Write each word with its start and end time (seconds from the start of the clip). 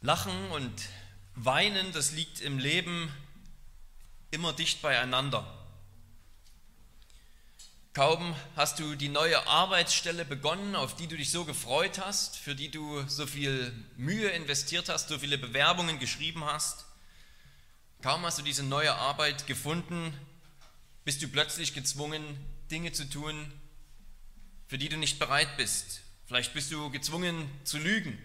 Lachen 0.00 0.52
und 0.52 0.88
Weinen, 1.34 1.90
das 1.92 2.12
liegt 2.12 2.40
im 2.40 2.60
Leben 2.60 3.12
immer 4.30 4.52
dicht 4.52 4.80
beieinander. 4.80 5.44
Kaum 7.94 8.36
hast 8.54 8.78
du 8.78 8.94
die 8.94 9.08
neue 9.08 9.44
Arbeitsstelle 9.48 10.24
begonnen, 10.24 10.76
auf 10.76 10.94
die 10.94 11.08
du 11.08 11.16
dich 11.16 11.32
so 11.32 11.44
gefreut 11.44 11.98
hast, 11.98 12.36
für 12.36 12.54
die 12.54 12.70
du 12.70 13.02
so 13.08 13.26
viel 13.26 13.72
Mühe 13.96 14.28
investiert 14.28 14.88
hast, 14.88 15.08
so 15.08 15.18
viele 15.18 15.36
Bewerbungen 15.36 15.98
geschrieben 15.98 16.44
hast, 16.44 16.84
kaum 18.00 18.24
hast 18.24 18.38
du 18.38 18.42
diese 18.42 18.62
neue 18.62 18.94
Arbeit 18.94 19.48
gefunden, 19.48 20.14
bist 21.04 21.20
du 21.24 21.28
plötzlich 21.28 21.74
gezwungen, 21.74 22.22
Dinge 22.70 22.92
zu 22.92 23.10
tun, 23.10 23.52
für 24.68 24.78
die 24.78 24.88
du 24.88 24.96
nicht 24.96 25.18
bereit 25.18 25.56
bist. 25.56 26.02
Vielleicht 26.26 26.54
bist 26.54 26.70
du 26.70 26.88
gezwungen 26.90 27.50
zu 27.64 27.78
lügen 27.78 28.16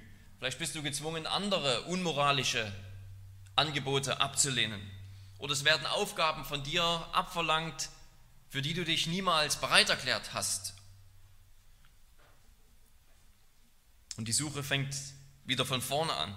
Vielleicht 0.44 0.60
bist 0.60 0.76
du 0.76 0.84
gezwungen, 0.84 1.26
andere 1.26 1.84
unmoralische 1.84 2.70
Angebote 3.56 4.20
abzulehnen. 4.20 4.82
Oder 5.38 5.54
es 5.54 5.64
werden 5.64 5.86
Aufgaben 5.86 6.44
von 6.44 6.62
dir 6.64 6.84
abverlangt, 7.14 7.88
für 8.50 8.62
die 8.62 8.74
du 8.74 8.84
dich 8.84 9.08
niemals 9.08 9.56
bereit 9.56 9.90
erklärt 9.90 10.34
hast. 10.34 10.74
Und 14.18 14.28
die 14.28 14.34
Suche 14.34 14.64
fängt 14.64 14.94
wieder 15.46 15.66
von 15.66 15.82
vorne 15.82 16.12
an. 16.12 16.36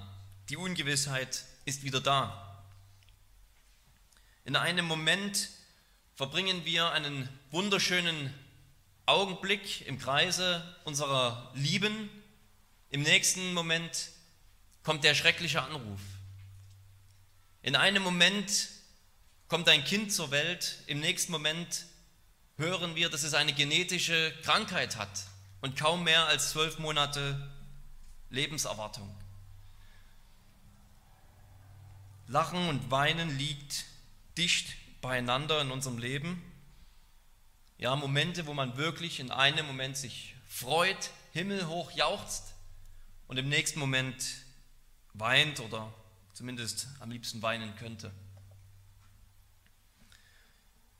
Die 0.50 0.56
Ungewissheit 0.56 1.44
ist 1.64 1.82
wieder 1.82 2.00
da. 2.00 2.62
In 4.44 4.54
einem 4.54 4.86
Moment 4.86 5.48
verbringen 6.14 6.64
wir 6.64 6.92
einen 6.92 7.28
wunderschönen 7.50 8.32
Augenblick 9.04 9.84
im 9.88 9.98
Kreise 9.98 10.76
unserer 10.84 11.50
Lieben 11.56 12.08
im 12.90 13.02
nächsten 13.02 13.52
Moment 13.54 14.10
kommt 14.82 15.04
der 15.04 15.14
schreckliche 15.14 15.62
Anruf. 15.62 16.00
In 17.62 17.74
einem 17.74 18.02
Moment 18.02 18.68
kommt 19.48 19.68
ein 19.68 19.84
Kind 19.84 20.12
zur 20.12 20.30
Welt, 20.30 20.78
im 20.86 21.00
nächsten 21.00 21.32
Moment 21.32 21.86
hören 22.56 22.94
wir, 22.94 23.10
dass 23.10 23.22
es 23.22 23.34
eine 23.34 23.52
genetische 23.52 24.32
Krankheit 24.42 24.96
hat 24.96 25.26
und 25.60 25.76
kaum 25.76 26.04
mehr 26.04 26.26
als 26.26 26.50
zwölf 26.50 26.78
Monate 26.78 27.50
Lebenserwartung. 28.30 29.12
Lachen 32.28 32.68
und 32.68 32.90
Weinen 32.90 33.36
liegt 33.38 33.84
dicht 34.38 34.74
beieinander 35.00 35.60
in 35.60 35.70
unserem 35.70 35.98
Leben. 35.98 36.42
Ja, 37.78 37.94
Momente, 37.94 38.46
wo 38.46 38.54
man 38.54 38.76
wirklich 38.76 39.20
in 39.20 39.30
einem 39.30 39.66
Moment 39.66 39.96
sich 39.96 40.34
freut, 40.48 41.10
himmelhoch 41.32 41.92
jauchzt 41.92 42.55
und 43.28 43.36
im 43.38 43.48
nächsten 43.48 43.78
Moment 43.78 44.24
weint 45.14 45.60
oder 45.60 45.92
zumindest 46.32 46.88
am 47.00 47.10
liebsten 47.10 47.42
weinen 47.42 47.74
könnte. 47.76 48.12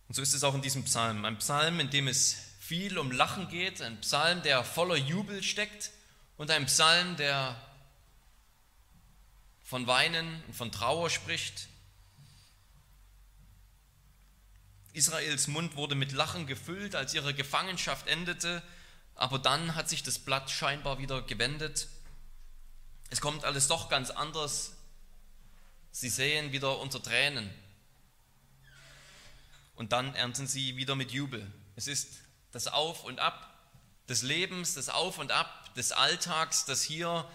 Und 0.09 0.15
so 0.15 0.23
ist 0.23 0.35
es 0.35 0.45
auch 0.45 0.55
in 0.55 0.63
diesem 0.63 0.85
Psalm. 0.85 1.25
Ein 1.25 1.39
Psalm, 1.39 1.81
in 1.81 1.91
dem 1.91 2.09
es 2.09 2.37
viel 2.61 2.99
um 2.99 3.11
Lachen 3.11 3.49
geht, 3.49 3.83
ein 3.83 4.01
Psalm, 4.01 4.43
der 4.43 4.65
voller 4.65 4.97
Jubel 4.97 5.43
steckt 5.43 5.91
und 6.37 6.51
ein 6.51 6.67
Psalm, 6.67 7.17
der 7.17 7.61
von 9.63 9.87
Weinen 9.87 10.43
und 10.47 10.55
von 10.55 10.71
Trauer 10.71 11.11
spricht. 11.11 11.69
Israels 14.93 15.49
Mund 15.49 15.77
wurde 15.77 15.95
mit 15.95 16.13
Lachen 16.13 16.47
gefüllt, 16.47 16.95
als 16.95 17.13
ihre 17.13 17.35
Gefangenschaft 17.35 18.07
endete, 18.07 18.63
aber 19.15 19.39
dann 19.39 19.75
hat 19.75 19.89
sich 19.89 20.03
das 20.03 20.19
Blatt 20.19 20.51
scheinbar 20.51 20.99
wieder 20.99 21.21
gewendet 21.23 21.89
es 23.11 23.21
kommt 23.21 23.45
alles 23.45 23.69
doch 23.69 23.89
ganz 23.89 24.11
anders. 24.11 24.73
Sie 25.93 26.09
sehen 26.09 26.53
wieder 26.53 26.79
unter 26.79 27.03
Tränen. 27.03 27.51
Und 29.75 29.93
dann 29.93 30.15
ernten 30.15 30.47
sie 30.47 30.77
wieder 30.77 30.95
mit 30.95 31.13
Jubel. 31.13 31.51
Es 31.77 31.87
ist 31.87 32.19
das 32.53 32.67
Auf 32.67 33.05
und 33.05 33.20
Ab 33.20 33.55
des 34.08 34.23
Lebens, 34.23 34.75
das 34.75 34.89
Auf 34.89 35.19
und 35.19 35.33
Ab 35.33 35.75
des 35.75 35.92
Alltags, 35.92 36.64
das 36.64 36.83
hier 36.83 37.29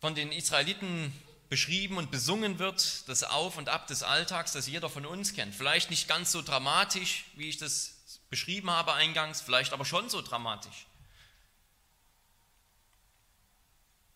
von 0.00 0.14
den 0.14 0.32
Israeliten 0.32 1.12
beschrieben 1.48 1.96
und 1.96 2.10
besungen 2.10 2.58
wird, 2.58 3.08
das 3.08 3.22
Auf 3.22 3.56
und 3.58 3.68
Ab 3.68 3.86
des 3.86 4.02
Alltags, 4.02 4.52
das 4.52 4.66
jeder 4.66 4.88
von 4.90 5.06
uns 5.06 5.34
kennt. 5.34 5.54
Vielleicht 5.54 5.90
nicht 5.90 6.08
ganz 6.08 6.32
so 6.32 6.42
dramatisch, 6.42 7.26
wie 7.36 7.48
ich 7.48 7.58
das 7.58 7.94
beschrieben 8.30 8.70
habe 8.70 8.94
eingangs, 8.94 9.40
vielleicht 9.40 9.72
aber 9.72 9.84
schon 9.84 10.08
so 10.08 10.22
dramatisch. 10.22 10.86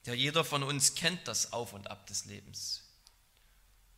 Ja, 0.07 0.15
jeder 0.15 0.45
von 0.45 0.63
uns 0.63 0.95
kennt 0.95 1.27
das 1.27 1.53
Auf 1.53 1.73
und 1.73 1.91
Ab 1.91 2.07
des 2.07 2.27
Lebens. 2.27 2.85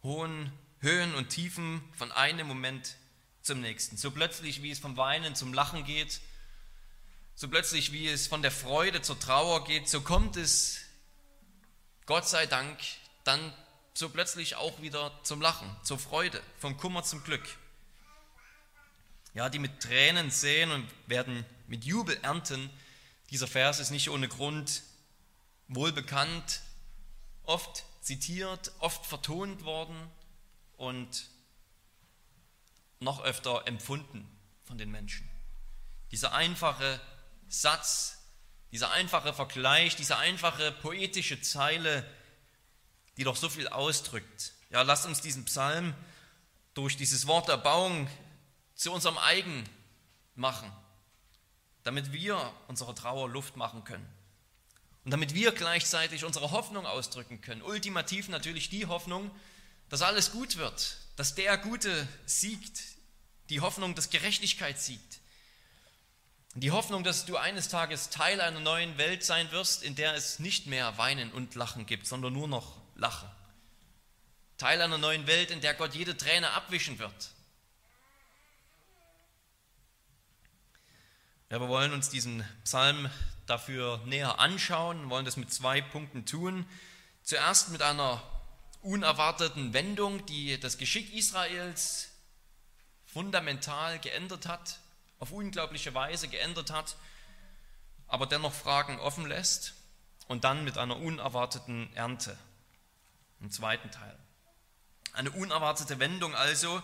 Hohen 0.02 0.50
Höhen 0.80 1.14
und 1.14 1.28
Tiefen 1.28 1.82
von 1.98 2.10
einem 2.12 2.46
Moment 2.46 2.96
zum 3.42 3.60
nächsten. 3.60 3.98
So 3.98 4.10
plötzlich, 4.10 4.62
wie 4.62 4.70
es 4.70 4.78
vom 4.78 4.96
Weinen 4.96 5.34
zum 5.34 5.52
Lachen 5.52 5.84
geht, 5.84 6.20
so 7.34 7.48
plötzlich, 7.48 7.92
wie 7.92 8.08
es 8.08 8.26
von 8.26 8.40
der 8.40 8.50
Freude 8.50 9.02
zur 9.02 9.20
Trauer 9.20 9.64
geht, 9.64 9.86
so 9.86 10.00
kommt 10.00 10.36
es, 10.36 10.78
Gott 12.06 12.26
sei 12.26 12.46
Dank, 12.46 12.78
dann 13.24 13.52
so 13.92 14.08
plötzlich 14.08 14.56
auch 14.56 14.80
wieder 14.80 15.12
zum 15.24 15.42
Lachen, 15.42 15.68
zur 15.82 15.98
Freude, 15.98 16.42
vom 16.58 16.78
Kummer 16.78 17.02
zum 17.04 17.22
Glück. 17.22 17.44
Ja, 19.34 19.50
die 19.50 19.58
mit 19.58 19.82
Tränen 19.82 20.30
sehen 20.30 20.70
und 20.70 20.88
werden 21.06 21.44
mit 21.66 21.84
Jubel 21.84 22.18
ernten. 22.22 22.70
Dieser 23.28 23.46
Vers 23.46 23.78
ist 23.78 23.90
nicht 23.90 24.08
ohne 24.08 24.26
Grund 24.28 24.82
wohlbekannt, 25.68 26.60
oft 27.44 27.84
zitiert, 28.00 28.72
oft 28.78 29.06
vertont 29.06 29.64
worden 29.64 29.96
und 30.76 31.28
noch 33.00 33.22
öfter 33.22 33.66
empfunden 33.66 34.28
von 34.64 34.78
den 34.78 34.90
Menschen. 34.90 35.28
Dieser 36.10 36.32
einfache 36.32 37.00
Satz, 37.48 38.18
dieser 38.72 38.90
einfache 38.90 39.32
Vergleich, 39.32 39.96
diese 39.96 40.16
einfache 40.16 40.72
poetische 40.72 41.40
Zeile, 41.40 42.08
die 43.16 43.24
doch 43.24 43.36
so 43.36 43.48
viel 43.48 43.68
ausdrückt. 43.68 44.52
Ja, 44.70 44.82
lasst 44.82 45.06
uns 45.06 45.20
diesen 45.20 45.44
Psalm 45.44 45.94
durch 46.74 46.96
dieses 46.96 47.26
Wort 47.26 47.48
Erbauung 47.48 48.08
zu 48.74 48.92
unserem 48.92 49.18
eigen 49.18 49.68
machen, 50.34 50.70
damit 51.82 52.12
wir 52.12 52.52
unserer 52.68 52.94
Trauer 52.94 53.28
Luft 53.28 53.56
machen 53.56 53.84
können. 53.84 54.06
Und 55.08 55.12
damit 55.12 55.32
wir 55.32 55.52
gleichzeitig 55.52 56.26
unsere 56.26 56.50
Hoffnung 56.50 56.84
ausdrücken 56.84 57.40
können. 57.40 57.62
Ultimativ 57.62 58.28
natürlich 58.28 58.68
die 58.68 58.84
Hoffnung, 58.84 59.30
dass 59.88 60.02
alles 60.02 60.32
gut 60.32 60.58
wird, 60.58 60.98
dass 61.16 61.34
der 61.34 61.56
Gute 61.56 62.06
siegt, 62.26 62.82
die 63.48 63.62
Hoffnung, 63.62 63.94
dass 63.94 64.10
Gerechtigkeit 64.10 64.78
siegt. 64.78 65.20
Die 66.56 66.72
Hoffnung, 66.72 67.04
dass 67.04 67.24
du 67.24 67.38
eines 67.38 67.70
Tages 67.70 68.10
Teil 68.10 68.42
einer 68.42 68.60
neuen 68.60 68.98
Welt 68.98 69.24
sein 69.24 69.50
wirst, 69.50 69.82
in 69.82 69.94
der 69.94 70.12
es 70.12 70.40
nicht 70.40 70.66
mehr 70.66 70.98
Weinen 70.98 71.32
und 71.32 71.54
Lachen 71.54 71.86
gibt, 71.86 72.06
sondern 72.06 72.34
nur 72.34 72.46
noch 72.46 72.76
Lachen. 72.94 73.30
Teil 74.58 74.82
einer 74.82 74.98
neuen 74.98 75.26
Welt, 75.26 75.50
in 75.50 75.62
der 75.62 75.72
Gott 75.72 75.94
jede 75.94 76.18
Träne 76.18 76.50
abwischen 76.50 76.98
wird. 76.98 77.30
Ja, 81.48 81.62
wir 81.62 81.68
wollen 81.70 81.94
uns 81.94 82.10
diesen 82.10 82.46
Psalm 82.64 83.10
dafür 83.48 83.98
näher 84.04 84.38
anschauen 84.38 85.10
wollen 85.10 85.24
das 85.24 85.36
mit 85.36 85.52
zwei 85.52 85.80
Punkten 85.80 86.26
tun. 86.26 86.66
Zuerst 87.22 87.70
mit 87.70 87.82
einer 87.82 88.22
unerwarteten 88.82 89.72
Wendung, 89.72 90.24
die 90.26 90.58
das 90.60 90.78
Geschick 90.78 91.12
Israels 91.14 92.10
fundamental 93.06 93.98
geändert 93.98 94.46
hat, 94.46 94.78
auf 95.18 95.32
unglaubliche 95.32 95.94
Weise 95.94 96.28
geändert 96.28 96.70
hat, 96.70 96.96
aber 98.06 98.26
dennoch 98.26 98.52
Fragen 98.52 98.98
offen 99.00 99.26
lässt. 99.26 99.74
Und 100.28 100.44
dann 100.44 100.62
mit 100.62 100.76
einer 100.76 100.98
unerwarteten 100.98 101.90
Ernte 101.94 102.36
im 103.40 103.50
zweiten 103.50 103.90
Teil. 103.90 104.14
Eine 105.14 105.30
unerwartete 105.30 105.98
Wendung 105.98 106.34
also, 106.34 106.82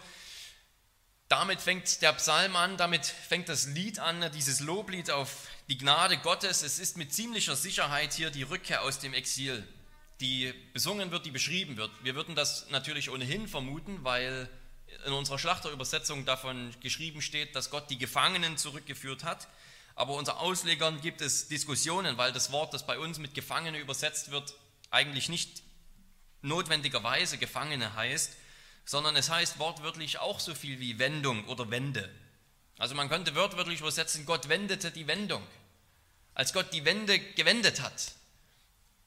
damit 1.35 1.61
fängt 1.61 2.01
der 2.01 2.13
Psalm 2.13 2.55
an, 2.55 2.77
damit 2.77 3.07
fängt 3.07 3.49
das 3.49 3.67
Lied 3.67 3.99
an, 3.99 4.31
dieses 4.35 4.61
Loblied 4.61 5.11
auf 5.11 5.49
die 5.69 5.77
Gnade 5.77 6.17
Gottes. 6.19 6.63
Es 6.63 6.79
ist 6.79 6.97
mit 6.97 7.13
ziemlicher 7.13 7.57
Sicherheit 7.57 8.13
hier 8.13 8.31
die 8.31 8.45
Rückkehr 8.45 8.83
aus 8.83 9.01
dem 9.01 9.15
Exil, 9.15 9.67
die 10.21 10.55
besungen 10.73 11.11
wird, 11.11 11.27
die 11.27 11.33
beschrieben 11.33 11.77
wird. 11.77 11.91
Wir 12.05 12.15
würden 12.15 12.37
das 12.37 12.71
natürlich 12.71 13.11
ohnehin 13.11 13.49
vermuten, 13.49 14.05
weil 14.05 14.49
in 15.07 15.13
unserer 15.13 15.41
Schlachterübersetzung 15.41 16.25
davon 16.25 16.73
geschrieben 16.81 17.21
steht, 17.21 17.57
dass 17.57 17.69
Gott 17.69 17.91
die 17.91 17.99
Gefangenen 17.99 18.57
zurückgeführt 18.57 19.25
hat. 19.25 19.49
Aber 19.97 20.15
unter 20.15 20.39
Auslegern 20.39 21.01
gibt 21.01 21.21
es 21.21 21.49
Diskussionen, 21.49 22.17
weil 22.17 22.31
das 22.31 22.53
Wort, 22.53 22.73
das 22.73 22.87
bei 22.87 22.97
uns 22.97 23.19
mit 23.19 23.35
Gefangene 23.35 23.81
übersetzt 23.81 24.31
wird, 24.31 24.55
eigentlich 24.91 25.29
nicht 25.29 25.65
notwendigerweise 26.43 27.39
Gefangene 27.39 27.97
heißt, 27.97 28.37
sondern 28.85 29.17
es 29.17 29.31
heißt 29.31 29.59
wortwörtlich 29.59 30.19
auch 30.19 30.41
so 30.41 30.55
viel 30.55 30.81
wie 30.81 30.99
Wendung 30.99 31.47
oder 31.47 31.71
Wende. 31.71 32.11
Also 32.79 32.95
man 32.95 33.09
könnte 33.09 33.35
wörtwörtlich 33.35 33.81
übersetzen, 33.81 34.27
Gott 34.27 34.49
wendete 34.49 34.91
die 34.91 35.07
Wendung. 35.07 35.47
Als 36.35 36.53
Gott 36.53 36.73
die 36.73 36.85
Wende 36.85 37.19
gewendet 37.19 37.81
hat. 37.81 38.13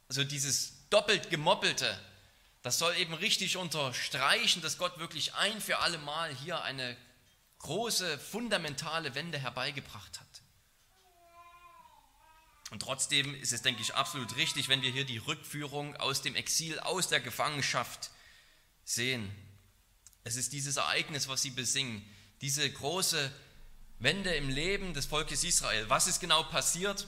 Also 0.08 0.24
dieses 0.24 0.88
doppelt 0.90 1.30
gemoppelte, 1.30 2.00
das 2.64 2.80
soll 2.80 2.96
eben 2.96 3.14
richtig 3.14 3.58
unterstreichen, 3.58 4.62
dass 4.62 4.78
Gott 4.78 4.98
wirklich 5.00 5.34
ein 5.36 5.60
für 5.60 5.80
alle 5.80 5.98
Mal 5.98 6.34
hier 6.34 6.62
eine 6.64 6.98
große, 7.60 8.18
fundamentale 8.18 9.16
Wende 9.16 9.38
herbeigebracht 9.38 10.20
hat. 10.20 10.28
Und 12.70 12.82
trotzdem 12.82 13.34
ist 13.36 13.54
es, 13.54 13.62
denke 13.62 13.82
ich, 13.82 13.96
absolut 13.96 14.36
richtig, 14.36 14.68
wenn 14.68 14.82
wir 14.82 14.92
hier 14.92 15.06
die 15.06 15.18
Rückführung 15.18 15.96
aus 15.98 16.22
dem 16.22 16.36
Exil, 16.36 16.80
aus 16.80 17.08
der 17.08 17.22
Gefangenschaft 17.22 18.12
sehen. 18.84 19.34
Es 20.28 20.36
ist 20.36 20.52
dieses 20.52 20.76
Ereignis, 20.76 21.30
was 21.30 21.42
sie 21.42 21.52
besingen, 21.52 22.06
diese 22.42 22.70
große 22.70 23.32
Wende 24.00 24.36
im 24.36 24.50
Leben 24.50 24.94
des 24.94 25.06
Volkes 25.06 25.46
Israel. 25.46 25.90
Was 25.90 26.06
ist 26.08 26.20
genau 26.20 26.44
passiert? 26.44 27.08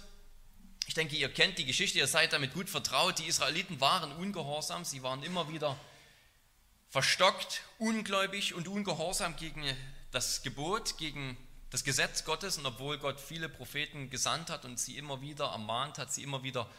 Ich 0.88 0.94
denke, 0.94 1.18
ihr 1.18 1.28
kennt 1.28 1.58
die 1.58 1.66
Geschichte, 1.66 1.98
ihr 1.98 2.08
seid 2.08 2.32
damit 2.32 2.54
gut 2.54 2.70
vertraut. 2.70 3.20
Die 3.20 3.26
Israeliten 3.26 3.82
waren 3.82 4.14
ungehorsam, 4.14 4.86
sie 4.86 5.04
waren 5.04 5.22
immer 5.24 5.52
wieder 5.52 5.78
verstockt, 6.88 7.64
ungläubig 7.78 8.54
und 8.54 8.70
ungehorsam 8.70 9.36
gegen 9.36 9.66
das 10.12 10.42
Gebot, 10.42 10.98
gegen 10.98 11.36
das 11.72 11.84
Gesetz 11.84 12.24
Gottes. 12.24 12.58
Und 12.58 12.66
obwohl 12.66 13.00
Gott 13.00 13.20
viele 13.20 13.50
Propheten 13.50 14.10
gesandt 14.10 14.50
hat 14.50 14.64
und 14.64 14.80
sie 14.80 14.96
immer 14.96 15.20
wieder 15.20 15.48
ermahnt 15.48 15.98
hat, 15.98 16.14
sie 16.14 16.24
immer 16.24 16.44
wieder 16.44 16.72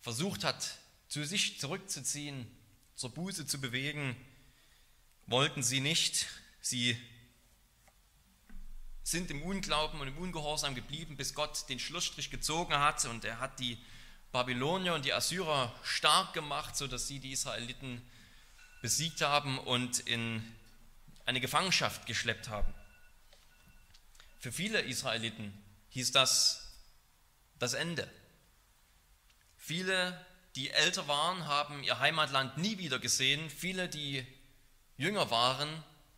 versucht 0.00 0.44
hat, 0.44 0.78
zu 1.08 1.24
sich 1.24 1.58
zurückzuziehen, 1.58 2.46
zur 2.94 3.10
Buße 3.10 3.48
zu 3.48 3.60
bewegen, 3.60 4.14
wollten 5.32 5.62
sie 5.62 5.80
nicht. 5.80 6.26
Sie 6.60 6.96
sind 9.02 9.30
im 9.30 9.42
Unglauben 9.42 9.98
und 10.00 10.06
im 10.06 10.18
Ungehorsam 10.18 10.74
geblieben, 10.74 11.16
bis 11.16 11.34
Gott 11.34 11.68
den 11.70 11.80
Schlussstrich 11.80 12.30
gezogen 12.30 12.74
hat 12.74 13.04
und 13.06 13.24
er 13.24 13.40
hat 13.40 13.58
die 13.58 13.78
Babylonier 14.30 14.94
und 14.94 15.04
die 15.04 15.12
Assyrer 15.12 15.74
stark 15.82 16.34
gemacht, 16.34 16.76
sodass 16.76 17.08
sie 17.08 17.18
die 17.18 17.32
Israeliten 17.32 18.00
besiegt 18.82 19.22
haben 19.22 19.58
und 19.58 20.00
in 20.00 20.44
eine 21.24 21.40
Gefangenschaft 21.40 22.06
geschleppt 22.06 22.48
haben. 22.48 22.72
Für 24.38 24.52
viele 24.52 24.82
Israeliten 24.82 25.52
hieß 25.90 26.12
das 26.12 26.74
das 27.58 27.72
Ende. 27.72 28.10
Viele, 29.56 30.26
die 30.56 30.70
älter 30.70 31.08
waren, 31.08 31.46
haben 31.46 31.82
ihr 31.84 32.00
Heimatland 32.00 32.58
nie 32.58 32.76
wieder 32.78 32.98
gesehen. 32.98 33.48
Viele, 33.48 33.88
die 33.88 34.26
jünger 35.02 35.30
waren, 35.30 35.68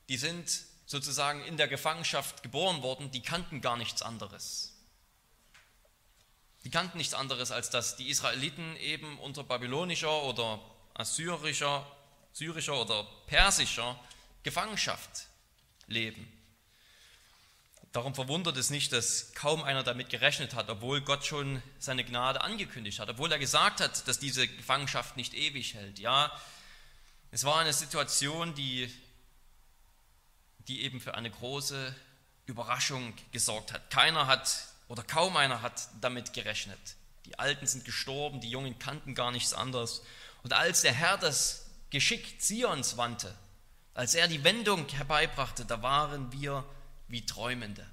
die 0.09 0.19
sind 0.19 0.63
sozusagen 0.87 1.43
in 1.45 1.57
der 1.57 1.69
Gefangenschaft 1.69 2.43
geboren 2.43 2.83
worden, 2.83 3.11
die 3.11 3.23
kannten 3.23 3.61
gar 3.61 3.77
nichts 3.77 4.03
anderes. 4.03 4.75
Die 6.65 6.71
kannten 6.71 6.99
nichts 6.99 7.15
anderes, 7.15 7.51
als 7.51 7.71
dass 7.71 7.97
die 7.97 8.09
Israeliten 8.09 8.77
eben 8.77 9.19
unter 9.19 9.43
babylonischer 9.43 10.23
oder 10.25 10.61
assyrischer, 10.95 11.87
syrischer 12.33 12.81
oder 12.81 13.05
persischer 13.27 13.99
Gefangenschaft 14.43 15.29
leben. 15.87 16.31
Darum 17.93 18.15
verwundert 18.15 18.57
es 18.57 18.71
nicht, 18.71 18.93
dass 18.93 19.33
kaum 19.35 19.63
einer 19.63 19.83
damit 19.83 20.11
gerechnet 20.11 20.55
hat, 20.55 20.69
obwohl 20.69 21.01
Gott 21.01 21.25
schon 21.25 21.63
seine 21.79 22.05
Gnade 22.05 22.41
angekündigt 22.41 22.99
hat, 22.99 23.09
obwohl 23.09 23.31
er 23.31 23.39
gesagt 23.39 23.81
hat, 23.81 24.07
dass 24.09 24.19
diese 24.19 24.49
Gefangenschaft 24.49 25.17
nicht 25.17 25.33
ewig 25.33 25.75
hält. 25.75 25.99
Ja, 25.99 26.33
es 27.35 27.43
war 27.43 27.59
eine 27.59 27.73
Situation, 27.73 28.55
die 28.55 28.89
die 30.69 30.83
eben 30.83 31.01
für 31.01 31.15
eine 31.15 31.31
große 31.31 31.95
Überraschung 32.47 33.13
gesorgt 33.33 33.73
hat. 33.73 33.91
Keiner 33.91 34.29
hat 34.29 34.69
oder 34.89 35.03
kaum 35.03 35.37
einer 35.37 35.61
hat 35.61 35.89
damit 36.01 36.33
gerechnet. 36.33 36.79
Die 37.27 37.39
Alten 37.39 37.67
sind 37.67 37.85
gestorben, 37.85 38.41
die 38.41 38.51
Jungen 38.51 38.79
kannten 38.79 39.15
gar 39.17 39.33
nichts 39.33 39.53
anderes. 39.53 40.03
Und 40.43 40.53
als 40.53 40.83
der 40.83 40.93
Herr 40.93 41.19
das 41.19 41.67
Geschick 41.91 42.41
Zions 42.41 42.97
wandte, 42.97 43.35
als 43.95 44.15
er 44.15 44.29
die 44.29 44.45
Wendung 44.45 44.89
herbeibrachte, 44.89 45.65
da 45.65 45.83
waren 45.83 46.33
wir 46.33 46.65
wie 47.09 47.27
Träumende. 47.27 47.85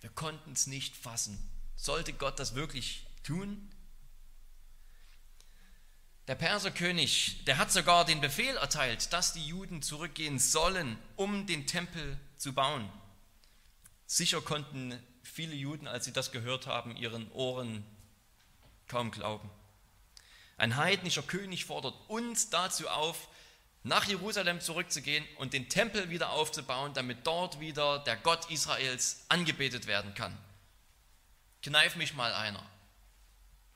Wir 0.00 0.10
konnten 0.10 0.52
es 0.52 0.66
nicht 0.66 0.96
fassen. 0.96 1.38
Sollte 1.76 2.12
Gott 2.12 2.38
das 2.38 2.56
wirklich 2.56 3.06
tun? 3.22 3.71
Der 6.32 6.38
Perserkönig, 6.38 7.44
der 7.44 7.58
hat 7.58 7.70
sogar 7.70 8.06
den 8.06 8.22
Befehl 8.22 8.56
erteilt, 8.56 9.12
dass 9.12 9.34
die 9.34 9.46
Juden 9.46 9.82
zurückgehen 9.82 10.38
sollen, 10.38 10.96
um 11.14 11.46
den 11.46 11.66
Tempel 11.66 12.18
zu 12.38 12.54
bauen. 12.54 12.90
Sicher 14.06 14.40
konnten 14.40 14.98
viele 15.22 15.54
Juden, 15.54 15.86
als 15.86 16.06
sie 16.06 16.12
das 16.14 16.32
gehört 16.32 16.66
haben, 16.66 16.96
ihren 16.96 17.30
Ohren 17.32 17.84
kaum 18.88 19.10
glauben. 19.10 19.50
Ein 20.56 20.76
heidnischer 20.76 21.22
König 21.22 21.66
fordert 21.66 21.96
uns 22.08 22.48
dazu 22.48 22.88
auf, 22.88 23.28
nach 23.82 24.08
Jerusalem 24.08 24.62
zurückzugehen 24.62 25.26
und 25.36 25.52
den 25.52 25.68
Tempel 25.68 26.08
wieder 26.08 26.30
aufzubauen, 26.30 26.94
damit 26.94 27.26
dort 27.26 27.60
wieder 27.60 27.98
der 27.98 28.16
Gott 28.16 28.50
Israels 28.50 29.26
angebetet 29.28 29.86
werden 29.86 30.14
kann. 30.14 30.34
Kneif 31.62 31.94
mich 31.96 32.14
mal 32.14 32.32
einer. 32.32 32.64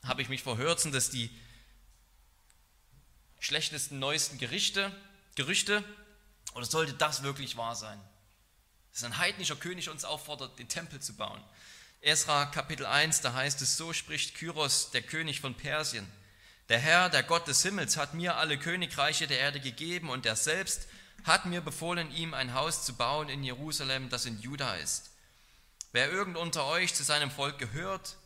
Habe 0.05 0.23
ich 0.23 0.31
mich 0.31 0.43
verhört, 0.43 0.83
dass 0.95 1.11
die 1.11 1.29
schlechtesten, 3.47 4.01
neuesten 4.01 4.39
Gerichte, 4.39 4.93
Gerüchte? 5.37 5.85
Oder 6.55 6.67
sollte 6.67 6.95
das 6.95 7.23
wirklich 7.23 7.57
wahr 7.57 7.77
sein? 7.77 8.01
Dass 8.93 9.05
ein 9.05 9.19
heidnischer 9.19 9.57
König 9.57 9.89
uns 9.89 10.05
auffordert, 10.05 10.59
den 10.59 10.69
Tempel 10.69 11.01
zu 11.01 11.15
bauen. 11.15 11.43
Esra 12.01 12.47
Kapitel 12.47 12.87
1, 12.87 13.21
da 13.21 13.35
heißt 13.35 13.63
es, 13.63 13.77
so 13.77 13.93
spricht 13.93 14.35
Kyros, 14.35 14.91
der 14.91 15.03
König 15.03 15.41
von 15.41 15.55
Persien. 15.55 16.07
Der 16.69 16.81
Herr, 16.81 17.09
der 17.09 17.23
Gott 17.23 17.47
des 17.47 17.63
Himmels, 17.63 17.97
hat 17.97 18.15
mir 18.15 18.37
alle 18.37 18.59
Königreiche 18.59 19.29
der 19.29 19.39
Erde 19.39 19.61
gegeben 19.61 20.11
und 20.11 20.27
er 20.27 20.37
selbst 20.37 20.89
hat 21.23 21.47
mir 21.47 21.61
befohlen, 21.61 22.11
ihm 22.11 22.35
ein 22.35 22.55
Haus 22.55 22.85
zu 22.85 22.95
bauen 22.95 23.29
in 23.29 23.45
Jerusalem, 23.45 24.09
das 24.09 24.27
in 24.27 24.41
Juda 24.41 24.75
ist. 24.77 25.11
Wer 25.93 26.11
irgend 26.11 26.37
unter 26.37 26.67
euch 26.67 26.95
zu 26.95 27.05
seinem 27.05 27.31
Volk 27.31 27.59
gehört, 27.59 28.17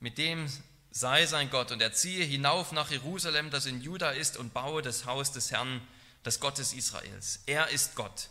mit 0.00 0.16
dem 0.16 0.50
sei 0.98 1.26
sein 1.26 1.50
Gott 1.50 1.72
und 1.72 1.82
er 1.82 1.92
ziehe 1.92 2.24
hinauf 2.24 2.72
nach 2.72 2.90
Jerusalem, 2.90 3.50
das 3.50 3.66
in 3.66 3.82
Juda 3.82 4.12
ist, 4.12 4.38
und 4.38 4.54
baue 4.54 4.80
das 4.80 5.04
Haus 5.04 5.30
des 5.30 5.50
Herrn, 5.50 5.86
des 6.24 6.40
Gottes 6.40 6.72
Israels. 6.72 7.40
Er 7.44 7.68
ist 7.68 7.94
Gott 7.96 8.30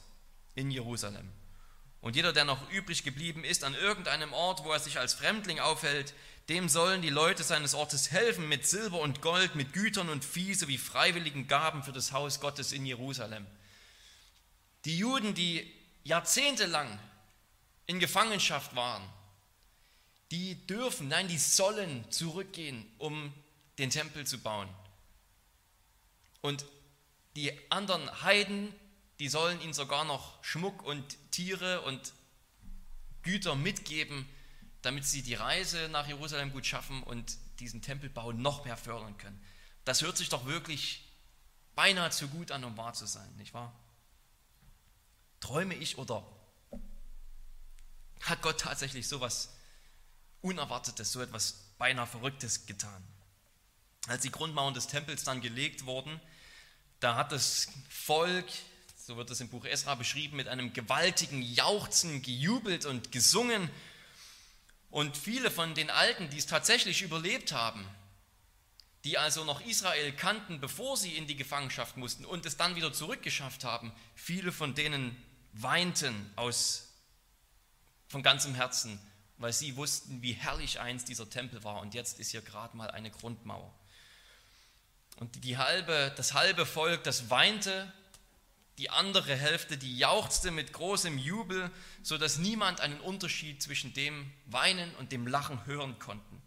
in 0.55 0.71
Jerusalem. 0.71 1.29
Und 2.01 2.15
jeder, 2.15 2.33
der 2.33 2.43
noch 2.43 2.69
übrig 2.71 3.03
geblieben 3.03 3.43
ist 3.43 3.63
an 3.63 3.75
irgendeinem 3.75 4.33
Ort, 4.33 4.63
wo 4.63 4.71
er 4.71 4.79
sich 4.79 4.97
als 4.97 5.13
Fremdling 5.13 5.59
aufhält, 5.59 6.15
dem 6.49 6.67
sollen 6.67 7.03
die 7.03 7.09
Leute 7.09 7.43
seines 7.43 7.75
Ortes 7.75 8.11
helfen 8.11 8.49
mit 8.49 8.65
Silber 8.65 8.99
und 8.99 9.21
Gold, 9.21 9.55
mit 9.55 9.71
Gütern 9.73 10.09
und 10.09 10.25
Vieh 10.25 10.55
sowie 10.55 10.79
freiwilligen 10.79 11.47
Gaben 11.47 11.83
für 11.83 11.93
das 11.93 12.13
Haus 12.13 12.39
Gottes 12.39 12.71
in 12.71 12.87
Jerusalem. 12.87 13.45
Die 14.85 14.97
Juden, 14.97 15.35
die 15.35 15.71
jahrzehntelang 16.03 16.99
in 17.85 17.99
Gefangenschaft 17.99 18.75
waren, 18.75 19.07
die 20.31 20.55
dürfen, 20.67 21.07
nein, 21.07 21.27
die 21.27 21.37
sollen 21.37 22.09
zurückgehen, 22.11 22.85
um 22.97 23.33
den 23.77 23.89
Tempel 23.89 24.25
zu 24.25 24.39
bauen. 24.39 24.69
Und 26.41 26.65
die 27.35 27.51
anderen 27.71 28.21
Heiden, 28.21 28.73
die 29.19 29.29
sollen 29.29 29.61
ihnen 29.61 29.73
sogar 29.73 30.05
noch 30.05 30.43
Schmuck 30.43 30.83
und 30.83 31.17
Tiere 31.31 31.81
und 31.81 32.13
Güter 33.23 33.55
mitgeben, 33.55 34.27
damit 34.81 35.05
sie 35.05 35.23
die 35.23 35.33
Reise 35.33 35.89
nach 35.89 36.07
Jerusalem 36.07 36.51
gut 36.51 36.65
schaffen 36.65 37.01
und 37.03 37.37
diesen 37.59 37.81
Tempelbau 37.81 38.31
noch 38.31 38.65
mehr 38.65 38.77
fördern 38.77 39.17
können. 39.17 39.41
Das 39.83 40.01
hört 40.01 40.17
sich 40.17 40.29
doch 40.29 40.45
wirklich 40.45 41.03
beinahe 41.75 42.11
zu 42.11 42.27
gut 42.27 42.51
an, 42.51 42.63
um 42.63 42.77
wahr 42.77 42.93
zu 42.93 43.05
sein, 43.05 43.35
nicht 43.37 43.53
wahr? 43.53 43.73
Träume 45.39 45.75
ich 45.75 45.97
oder 45.97 46.25
hat 48.21 48.41
Gott 48.41 48.59
tatsächlich 48.59 49.07
sowas 49.07 49.54
Unerwartetes, 50.45 51.11
so 51.11 51.21
etwas 51.21 51.55
beinahe 51.77 52.05
Verrücktes 52.05 52.67
getan. 52.67 53.03
Als 54.07 54.21
die 54.21 54.31
Grundmauern 54.31 54.75
des 54.75 54.87
Tempels 54.87 55.23
dann 55.23 55.41
gelegt 55.41 55.85
wurden, 55.85 56.21
da 56.99 57.15
hat 57.15 57.31
das 57.31 57.67
Volk, 57.89 58.45
so 58.95 59.17
wird 59.17 59.31
es 59.31 59.41
im 59.41 59.49
Buch 59.49 59.65
Esra 59.65 59.95
beschrieben, 59.95 60.37
mit 60.37 60.47
einem 60.47 60.71
gewaltigen 60.71 61.41
Jauchzen 61.41 62.21
gejubelt 62.21 62.85
und 62.85 63.11
gesungen. 63.11 63.69
Und 64.91 65.17
viele 65.17 65.49
von 65.49 65.73
den 65.73 65.89
Alten, 65.89 66.29
die 66.29 66.37
es 66.37 66.45
tatsächlich 66.45 67.01
überlebt 67.01 67.51
haben, 67.51 67.85
die 69.03 69.17
also 69.17 69.43
noch 69.43 69.61
Israel 69.61 70.11
kannten, 70.13 70.59
bevor 70.61 70.95
sie 70.95 71.17
in 71.17 71.27
die 71.27 71.35
Gefangenschaft 71.35 71.97
mussten 71.97 72.23
und 72.23 72.45
es 72.45 72.57
dann 72.57 72.75
wieder 72.75 72.93
zurückgeschafft 72.93 73.63
haben, 73.63 73.91
viele 74.15 74.51
von 74.51 74.75
denen 74.75 75.15
weinten 75.53 76.31
aus, 76.35 76.93
von 78.07 78.23
ganzem 78.23 78.55
Herzen 78.55 78.99
weil 79.37 79.53
sie 79.53 79.75
wussten, 79.75 80.21
wie 80.21 80.33
herrlich 80.33 80.79
einst 80.79 81.09
dieser 81.09 81.29
Tempel 81.29 81.63
war 81.63 81.81
und 81.81 81.93
jetzt 81.93 82.19
ist 82.19 82.31
hier 82.31 82.41
gerade 82.41 82.75
mal 82.77 82.89
eine 82.91 83.11
Grundmauer. 83.11 83.73
Und 85.17 85.43
die 85.43 85.57
halbe, 85.57 86.13
das 86.17 86.33
halbe 86.33 86.65
Volk, 86.65 87.03
das 87.03 87.29
weinte, 87.29 87.91
die 88.77 88.89
andere 88.89 89.35
Hälfte, 89.35 89.77
die 89.77 89.97
jauchzte 89.97 90.51
mit 90.51 90.73
großem 90.73 91.17
Jubel, 91.17 91.71
sodass 92.03 92.37
niemand 92.37 92.81
einen 92.81 92.99
Unterschied 92.99 93.61
zwischen 93.63 93.93
dem 93.93 94.29
Weinen 94.47 94.93
und 94.95 95.11
dem 95.11 95.27
Lachen 95.27 95.65
hören 95.65 95.97
konnten. 95.99 96.41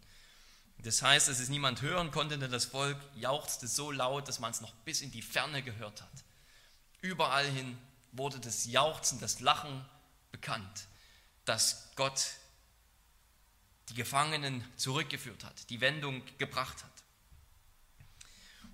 Das 0.83 1.01
heißt, 1.01 1.27
dass 1.27 1.39
es 1.39 1.49
niemand 1.49 1.81
hören 1.81 2.11
konnte, 2.11 2.37
denn 2.37 2.51
das 2.51 2.65
Volk 2.65 2.97
jauchzte 3.15 3.67
so 3.67 3.91
laut, 3.91 4.27
dass 4.27 4.39
man 4.39 4.51
es 4.51 4.61
noch 4.61 4.73
bis 4.85 5.01
in 5.01 5.11
die 5.11 5.21
Ferne 5.21 5.61
gehört 5.63 6.01
hat. 6.01 6.23
Überall 7.01 7.47
hin 7.47 7.77
wurde 8.11 8.39
das 8.39 8.65
Jauchzen, 8.65 9.19
das 9.19 9.39
Lachen 9.39 9.83
bekannt, 10.31 10.87
dass 11.45 11.89
Gott 11.95 12.21
die 13.89 13.95
Gefangenen 13.95 14.63
zurückgeführt 14.77 15.43
hat, 15.43 15.69
die 15.69 15.81
Wendung 15.81 16.23
gebracht 16.37 16.83
hat. 16.83 16.91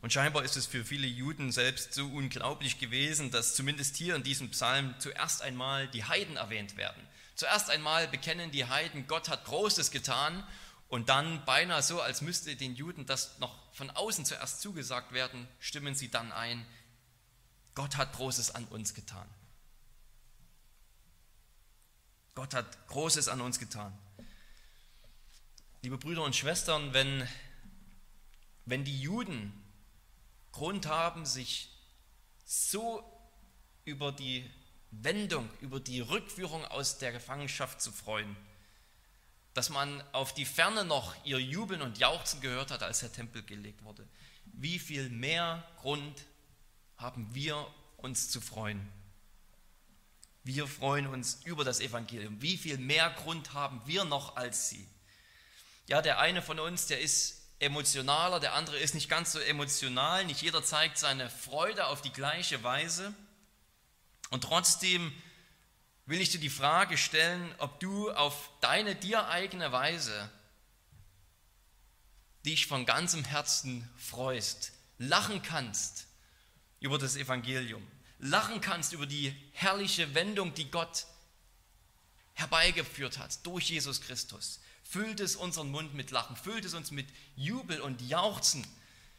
Und 0.02 0.14
scheinbar 0.14 0.44
ist 0.44 0.56
es 0.56 0.68
für 0.68 0.86
viele 0.86 1.08
Juden 1.08 1.52
selbst 1.52 1.94
so 1.94 2.06
unglaublich 2.06 2.78
gewesen, 2.78 3.32
dass 3.32 3.56
zumindest 3.56 3.96
hier 3.96 4.16
in 4.16 4.24
diesem 4.24 4.52
Psalm 4.52 4.94
zuerst 5.00 5.42
einmal 5.42 5.88
die 5.88 6.04
Heiden 6.04 6.36
erwähnt 6.36 6.78
werden. 6.78 7.02
Zuerst 7.36 7.70
einmal 7.70 8.08
bekennen 8.08 8.52
die 8.52 8.66
Heiden, 8.66 9.08
Gott 9.08 9.30
hat 9.30 9.46
Großes 9.46 9.92
getan 9.92 10.46
und 10.90 11.10
dann 11.10 11.44
beinahe 11.46 11.82
so, 11.82 12.02
als 12.02 12.22
müsste 12.22 12.56
den 12.56 12.76
Juden 12.76 13.06
das 13.06 13.40
noch 13.40 13.74
von 13.74 13.90
außen 13.90 14.26
zuerst 14.26 14.62
zugesagt 14.62 15.12
werden, 15.12 15.48
stimmen 15.60 15.96
sie 15.96 16.10
dann 16.10 16.32
ein, 16.32 16.66
Gott 17.74 17.98
hat 17.98 18.14
Großes 18.14 18.54
an 18.54 18.66
uns 18.66 18.94
getan. 18.94 19.28
Gott 22.36 22.54
hat 22.54 22.88
Großes 22.90 23.28
an 23.28 23.42
uns 23.42 23.60
getan. 23.60 23.98
Liebe 25.86 26.00
Brüder 26.00 26.24
und 26.24 26.36
Schwestern, 26.36 26.96
wenn, 26.96 27.28
wenn 28.66 28.84
die 28.84 29.00
Juden 29.00 29.54
Grund 30.52 30.88
haben, 30.88 31.28
sich 31.28 31.70
so 32.44 33.04
über 33.84 34.12
die 34.12 34.50
Wendung, 34.90 35.48
über 35.62 35.80
die 35.80 36.00
Rückführung 36.00 36.66
aus 36.66 36.98
der 36.98 37.12
Gefangenschaft 37.12 37.82
zu 37.82 37.92
freuen, 37.92 38.36
dass 39.54 39.70
man 39.70 40.02
auf 40.12 40.34
die 40.34 40.46
Ferne 40.46 40.86
noch 40.86 41.14
ihr 41.24 41.40
Jubeln 41.40 41.84
und 41.84 42.00
Jauchzen 42.00 42.42
gehört 42.42 42.72
hat, 42.72 42.82
als 42.82 43.02
der 43.02 43.14
Tempel 43.14 43.44
gelegt 43.44 43.84
wurde. 43.84 44.08
Wie 44.46 44.80
viel 44.80 45.12
mehr 45.12 45.64
Grund 45.82 46.26
haben 46.98 47.30
wir 47.36 47.64
uns 47.98 48.32
zu 48.32 48.42
freuen? 48.42 48.92
Wir 50.44 50.68
freuen 50.68 51.06
uns 51.06 51.42
über 51.44 51.64
das 51.64 51.80
Evangelium. 51.80 52.42
Wie 52.42 52.58
viel 52.58 52.80
mehr 52.80 53.12
Grund 53.12 53.54
haben 53.54 53.84
wir 53.86 54.04
noch 54.04 54.36
als 54.36 54.70
sie? 54.70 54.88
Ja, 55.88 56.02
der 56.02 56.20
eine 56.20 56.42
von 56.42 56.60
uns, 56.60 56.88
der 56.88 57.00
ist 57.00 57.44
emotionaler, 57.60 58.40
der 58.40 58.54
andere 58.54 58.78
ist 58.78 58.96
nicht 58.96 59.10
ganz 59.10 59.32
so 59.32 59.40
emotional. 59.40 60.26
Nicht 60.26 60.42
jeder 60.42 60.64
zeigt 60.64 60.98
seine 60.98 61.30
Freude 61.30 61.88
auf 61.88 62.02
die 62.02 62.12
gleiche 62.12 62.64
Weise. 62.64 63.14
Und 64.30 64.44
trotzdem 64.44 65.14
will 66.06 66.22
ich 66.22 66.30
dir 66.30 66.40
die 66.40 66.50
Frage 66.50 66.98
stellen, 66.98 67.54
ob 67.60 67.80
du 67.80 68.12
auf 68.12 68.50
deine 68.62 68.96
dir 68.96 69.28
eigene 69.28 69.72
Weise 69.72 70.30
dich 72.46 72.68
von 72.68 72.86
ganzem 72.86 73.24
Herzen 73.24 73.90
freust, 73.98 74.72
lachen 74.98 75.42
kannst 75.42 76.08
über 76.80 77.00
das 77.00 77.16
Evangelium, 77.16 77.86
lachen 78.20 78.62
kannst 78.62 78.94
über 78.94 79.08
die 79.08 79.36
herrliche 79.54 80.14
Wendung, 80.14 80.54
die 80.54 80.70
Gott 80.70 81.06
herbeigeführt 82.34 83.18
hat 83.18 83.46
durch 83.46 83.70
Jesus 83.70 84.02
Christus. 84.02 84.60
Füllt 84.96 85.20
es 85.20 85.36
unseren 85.36 85.72
Mund 85.72 85.94
mit 85.94 86.10
Lachen, 86.12 86.38
füllt 86.38 86.64
es 86.64 86.74
uns 86.74 86.90
mit 86.90 87.06
Jubel 87.36 87.82
und 87.82 88.02
Jauchzen. 88.02 88.66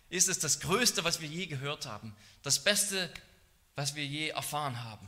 Ist 0.09 0.27
es 0.27 0.39
das 0.39 0.61
Größte, 0.61 1.05
was 1.05 1.21
wir 1.21 1.29
je 1.29 1.45
gehört 1.45 1.85
haben, 1.85 2.17
das 2.43 2.65
Beste, 2.65 3.13
was 3.75 3.95
wir 3.95 4.07
je 4.07 4.29
erfahren 4.29 4.83
haben. 4.85 5.07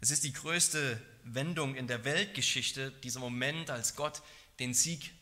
Es 0.00 0.10
ist 0.10 0.24
die 0.24 0.32
größte 0.32 1.00
Wendung 1.22 1.76
in 1.76 1.86
der 1.86 2.04
Weltgeschichte, 2.04 2.90
dieser 3.04 3.20
Moment, 3.20 3.70
als 3.70 3.94
Gott 3.94 4.20
den 4.58 4.74
Sieg 4.74 5.12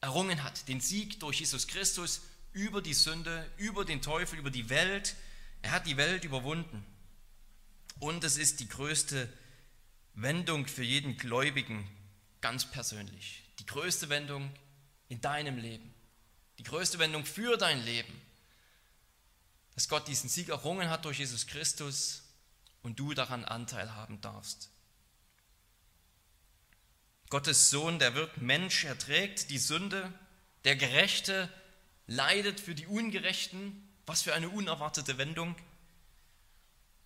errungen 0.00 0.42
hat. 0.42 0.68
Den 0.68 0.80
Sieg 0.80 1.20
durch 1.20 1.40
Jesus 1.40 1.66
Christus 1.66 2.22
über 2.54 2.80
die 2.80 2.94
Sünde, 2.94 3.46
über 3.58 3.84
den 3.84 4.00
Teufel, 4.00 4.38
über 4.38 4.50
die 4.50 4.70
Welt. 4.70 5.16
Er 5.60 5.72
hat 5.72 5.86
die 5.86 5.98
Welt 5.98 6.24
überwunden. 6.24 6.82
Und 7.98 8.24
es 8.24 8.38
ist 8.38 8.60
die 8.60 8.68
größte 8.70 9.30
Wendung 10.20 10.66
für 10.66 10.82
jeden 10.82 11.16
Gläubigen 11.16 11.88
ganz 12.40 12.68
persönlich. 12.68 13.44
Die 13.60 13.66
größte 13.66 14.08
Wendung 14.08 14.52
in 15.08 15.20
deinem 15.20 15.58
Leben. 15.58 15.94
Die 16.58 16.64
größte 16.64 16.98
Wendung 16.98 17.24
für 17.24 17.56
dein 17.56 17.84
Leben. 17.84 18.20
Dass 19.76 19.88
Gott 19.88 20.08
diesen 20.08 20.28
Sieg 20.28 20.48
errungen 20.48 20.90
hat 20.90 21.04
durch 21.04 21.20
Jesus 21.20 21.46
Christus 21.46 22.24
und 22.82 22.98
du 22.98 23.14
daran 23.14 23.44
Anteil 23.44 23.94
haben 23.94 24.20
darfst. 24.20 24.70
Gottes 27.30 27.70
Sohn, 27.70 28.00
der 28.00 28.14
wird 28.16 28.38
Mensch, 28.38 28.84
er 28.84 28.98
trägt 28.98 29.50
die 29.50 29.58
Sünde, 29.58 30.12
der 30.64 30.74
Gerechte 30.74 31.48
leidet 32.08 32.58
für 32.58 32.74
die 32.74 32.86
Ungerechten. 32.86 33.88
Was 34.04 34.22
für 34.22 34.34
eine 34.34 34.48
unerwartete 34.48 35.16
Wendung. 35.16 35.54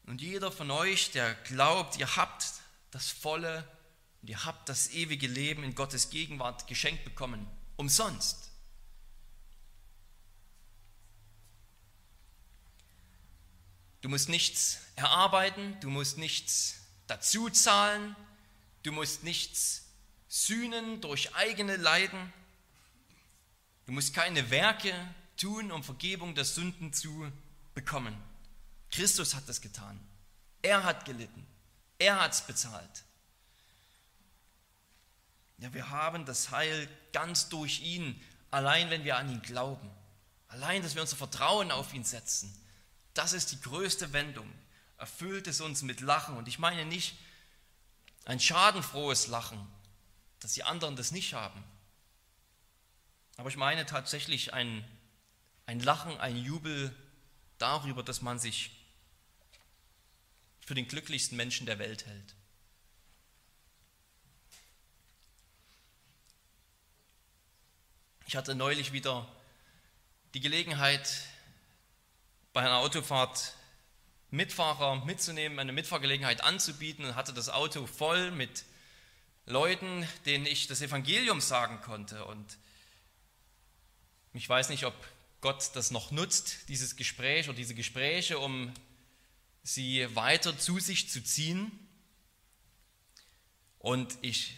Und 0.07 0.23
jeder 0.23 0.50
von 0.50 0.71
euch, 0.71 1.11
der 1.11 1.35
glaubt, 1.35 1.99
ihr 1.99 2.16
habt 2.16 2.62
das 2.93 3.11
volle 3.11 3.69
und 4.21 4.31
ihr 4.31 4.45
habt 4.45 4.69
das 4.69 4.91
ewige 4.91 5.27
Leben 5.27 5.65
in 5.65 5.75
Gottes 5.75 6.11
Gegenwart 6.11 6.69
geschenkt 6.69 7.05
bekommen, 7.05 7.49
umsonst. 7.77 8.53
Du 14.01 14.09
musst 14.09 14.29
nichts 14.29 14.79
erarbeiten, 14.95 15.77
du 15.81 15.91
musst 15.91 16.19
nichts 16.19 16.81
dazu 17.07 17.51
zahlen, 17.51 18.15
du 18.83 18.93
musst 18.93 19.25
nichts 19.25 19.87
sühnen 20.29 21.01
durch 21.01 21.35
eigene 21.35 21.77
Leiden, 21.77 22.33
du 23.87 23.93
musst 23.93 24.15
keine 24.15 24.51
Werke 24.51 24.95
tun, 25.37 25.73
um 25.73 25.83
Vergebung 25.83 26.35
der 26.35 26.45
Sünden 26.45 26.93
zu 26.93 27.31
bekommen. 27.75 28.17
Christus 28.91 29.35
hat 29.35 29.49
das 29.49 29.61
getan. 29.61 29.99
Er 30.63 30.85
hat 30.85 31.05
gelitten. 31.05 31.47
Er 32.02 32.21
hat 32.21 32.32
es 32.32 32.40
bezahlt. 32.40 33.04
Ja, 35.59 35.73
wir 35.73 35.90
haben 35.90 36.26
das 36.26 36.50
Heil 36.50 36.88
ganz 37.12 37.49
durch 37.49 37.80
ihn, 37.80 38.21
allein 38.50 38.90
wenn 38.90 39.04
wir 39.04 39.16
an 39.16 39.30
ihn 39.30 39.40
glauben. 39.40 39.88
Allein, 40.49 40.82
dass 40.82 40.97
wir 40.97 41.02
unser 41.02 41.16
Vertrauen 41.16 41.71
auf 41.71 41.94
ihn 41.94 42.02
setzen. 42.02 42.52
Das 43.14 43.32
ist 43.32 43.52
die 43.52 43.61
größte 43.61 44.12
Wendung. 44.12 44.52
Erfüllt 44.99 45.47
es 45.47 45.61
uns 45.61 45.82
mit 45.82 46.00
Lachen. 46.00 46.37
Und 46.37 46.49
ich 46.49 46.59
meine 46.59 46.85
nicht 46.85 47.16
ein 48.25 48.40
schadenfrohes 48.40 49.28
Lachen, 49.28 49.64
dass 50.40 50.54
die 50.54 50.64
anderen 50.64 50.97
das 50.97 51.12
nicht 51.12 51.35
haben. 51.35 51.62
Aber 53.37 53.49
ich 53.49 53.56
meine 53.56 53.87
tatsächlich 53.87 54.52
ein, 54.52 54.85
ein 55.66 55.78
Lachen, 55.78 56.18
ein 56.18 56.37
Jubel 56.37 56.92
darüber, 57.59 58.02
dass 58.02 58.23
man 58.23 58.40
sich 58.40 58.82
für 60.73 60.76
den 60.76 60.88
glücklichsten 60.88 61.37
Menschen 61.37 61.67
der 61.67 61.79
Welt 61.79 62.07
hält. 62.07 62.35
Ich 68.26 68.37
hatte 68.37 68.55
neulich 68.55 68.91
wieder 68.95 69.31
die 70.33 70.41
Gelegenheit, 70.41 71.26
bei 72.55 72.62
einer 72.62 72.79
Autofahrt 72.79 73.52
Mitfahrer 74.31 75.05
mitzunehmen, 75.05 75.59
eine 75.59 75.73
Mitfahrgelegenheit 75.73 76.43
anzubieten 76.43 77.05
und 77.05 77.17
hatte 77.17 77.35
das 77.35 77.50
Auto 77.50 77.87
voll 77.87 78.31
mit 78.31 78.64
Leuten, 79.45 80.09
denen 80.25 80.47
ich 80.47 80.69
das 80.69 80.81
Evangelium 80.81 81.43
sagen 81.43 81.83
konnte. 81.83 82.25
Und 82.25 82.57
ich 84.33 84.49
weiß 84.49 84.71
nicht, 84.71 84.87
ob 84.87 84.95
Gott 85.43 85.73
das 85.75 85.91
noch 85.91 86.12
nutzt, 86.12 86.71
dieses 86.71 86.97
Gespräch 86.97 87.50
oder 87.50 87.59
diese 87.59 87.75
Gespräche, 87.75 88.38
um 88.38 88.73
sie 89.62 90.14
weiter 90.14 90.59
zu 90.59 90.78
sich 90.81 91.09
zu 91.11 91.23
ziehen. 91.23 91.71
Und 93.78 94.16
ich 94.23 94.54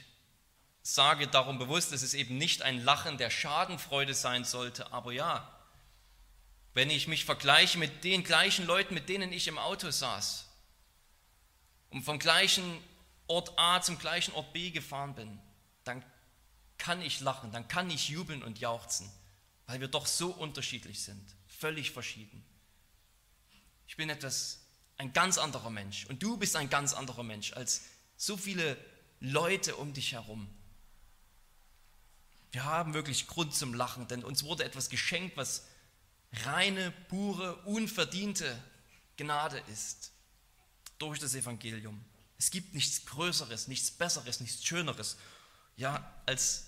sage 0.83 1.27
darum 1.27 1.59
bewusst, 1.59 1.93
dass 1.93 2.03
es 2.03 2.15
eben 2.15 2.37
nicht 2.37 2.63
ein 2.63 2.83
Lachen 2.85 3.17
der 3.17 3.31
Schadenfreude 3.31 4.15
sein 4.15 4.45
sollte, 4.45 4.93
aber 4.93 5.13
ja, 5.13 5.51
wenn 6.75 6.91
ich 6.91 7.09
mich 7.09 7.25
vergleiche 7.25 7.79
mit 7.79 8.05
den 8.05 8.25
gleichen 8.25 8.67
Leuten, 8.67 8.95
mit 8.95 9.09
denen 9.09 9.33
ich 9.33 9.49
im 9.49 9.59
Auto 9.59 9.91
saß 9.91 10.47
und 11.91 12.03
vom 12.03 12.19
gleichen 12.19 12.83
Ort 13.29 13.59
A 13.59 13.81
zum 13.81 13.99
gleichen 13.99 14.35
Ort 14.35 14.53
B 14.53 14.71
gefahren 14.71 15.15
bin, 15.15 15.41
dann 15.85 16.05
kann 16.77 17.01
ich 17.01 17.21
lachen, 17.21 17.53
dann 17.53 17.69
kann 17.69 17.91
ich 17.91 18.09
jubeln 18.09 18.43
und 18.43 18.59
jauchzen, 18.59 19.11
weil 19.67 19.81
wir 19.81 19.89
doch 19.89 20.07
so 20.07 20.33
unterschiedlich 20.33 21.03
sind, 21.03 21.25
völlig 21.47 21.93
verschieden. 21.93 22.45
Ich 23.87 23.97
bin 23.97 24.11
etwas, 24.11 24.64
ein 24.97 25.13
ganz 25.13 25.39
anderer 25.39 25.71
Mensch 25.71 26.07
und 26.07 26.23
du 26.23 26.37
bist 26.37 26.57
ein 26.57 26.71
ganz 26.71 26.95
anderer 26.95 27.23
Mensch 27.23 27.53
als 27.53 27.83
so 28.17 28.37
viele 28.37 28.77
Leute 29.21 29.77
um 29.77 29.93
dich 29.93 30.13
herum. 30.13 30.49
Wir 32.53 32.65
haben 32.65 32.95
wirklich 32.95 33.27
Grund 33.27 33.55
zum 33.55 33.75
Lachen, 33.75 34.07
denn 34.07 34.23
uns 34.23 34.45
wurde 34.45 34.65
etwas 34.65 34.89
geschenkt, 34.89 35.37
was 35.37 35.67
reine, 36.45 36.93
pure, 37.09 37.57
unverdiente 37.65 38.57
Gnade 39.17 39.59
ist 39.73 40.13
durch 40.99 41.19
das 41.19 41.35
Evangelium. 41.35 42.05
Es 42.39 42.51
gibt 42.51 42.75
nichts 42.75 43.07
Größeres, 43.07 43.69
nichts 43.69 43.91
Besseres, 43.91 44.41
nichts 44.41 44.65
Schöneres. 44.65 45.17
Ja, 45.77 46.13
als, 46.27 46.67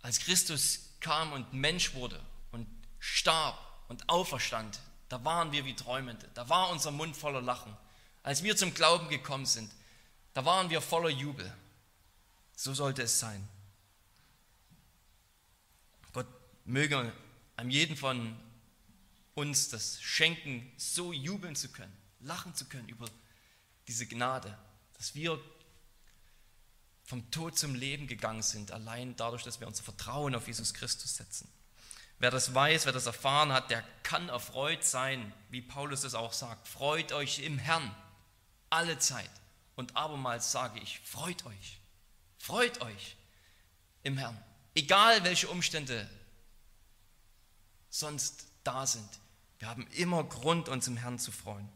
als 0.00 0.20
Christus 0.20 0.80
kam 1.00 1.32
und 1.32 1.52
Mensch 1.52 1.94
wurde 1.94 2.20
und 2.50 2.66
starb 2.98 3.58
und 3.88 4.08
auferstand, 4.08 4.80
da 5.08 5.24
waren 5.24 5.52
wir 5.52 5.64
wie 5.64 5.74
Träumende, 5.74 6.28
da 6.34 6.48
war 6.48 6.70
unser 6.70 6.90
Mund 6.90 7.16
voller 7.16 7.40
Lachen. 7.40 7.76
Als 8.22 8.42
wir 8.42 8.56
zum 8.56 8.74
Glauben 8.74 9.08
gekommen 9.08 9.46
sind, 9.46 9.70
da 10.34 10.44
waren 10.44 10.70
wir 10.70 10.80
voller 10.80 11.08
Jubel. 11.08 11.52
So 12.54 12.74
sollte 12.74 13.02
es 13.02 13.18
sein. 13.18 13.48
Gott 16.12 16.26
möge 16.64 17.12
einem 17.56 17.70
jeden 17.70 17.96
von 17.96 18.38
uns 19.34 19.68
das 19.68 20.00
schenken, 20.02 20.70
so 20.76 21.12
jubeln 21.12 21.56
zu 21.56 21.68
können, 21.68 21.96
lachen 22.20 22.54
zu 22.54 22.64
können 22.66 22.88
über 22.88 23.06
diese 23.86 24.06
Gnade, 24.06 24.56
dass 24.94 25.14
wir 25.14 25.40
vom 27.04 27.30
Tod 27.30 27.58
zum 27.58 27.74
Leben 27.74 28.06
gegangen 28.06 28.42
sind, 28.42 28.72
allein 28.72 29.16
dadurch, 29.16 29.42
dass 29.42 29.60
wir 29.60 29.66
unser 29.66 29.82
Vertrauen 29.82 30.34
auf 30.34 30.46
Jesus 30.46 30.74
Christus 30.74 31.16
setzen. 31.16 31.48
Wer 32.18 32.30
das 32.30 32.52
weiß, 32.54 32.84
wer 32.86 32.92
das 32.92 33.06
erfahren 33.06 33.52
hat, 33.52 33.70
der 33.70 33.84
kann 34.02 34.28
erfreut 34.28 34.84
sein, 34.84 35.32
wie 35.50 35.62
Paulus 35.62 36.04
es 36.04 36.14
auch 36.14 36.32
sagt. 36.32 36.66
Freut 36.66 37.12
euch 37.12 37.38
im 37.40 37.58
Herrn 37.58 37.94
alle 38.70 38.98
Zeit. 38.98 39.30
Und 39.76 39.96
abermals 39.96 40.50
sage 40.50 40.80
ich, 40.80 40.98
freut 41.04 41.46
euch, 41.46 41.80
freut 42.38 42.80
euch 42.80 43.16
im 44.02 44.18
Herrn. 44.18 44.36
Egal 44.74 45.22
welche 45.22 45.48
Umstände 45.48 46.08
sonst 47.88 48.48
da 48.64 48.86
sind. 48.86 49.08
Wir 49.60 49.68
haben 49.68 49.86
immer 49.92 50.24
Grund, 50.24 50.68
uns 50.68 50.88
im 50.88 50.96
Herrn 50.96 51.18
zu 51.18 51.30
freuen. 51.30 51.68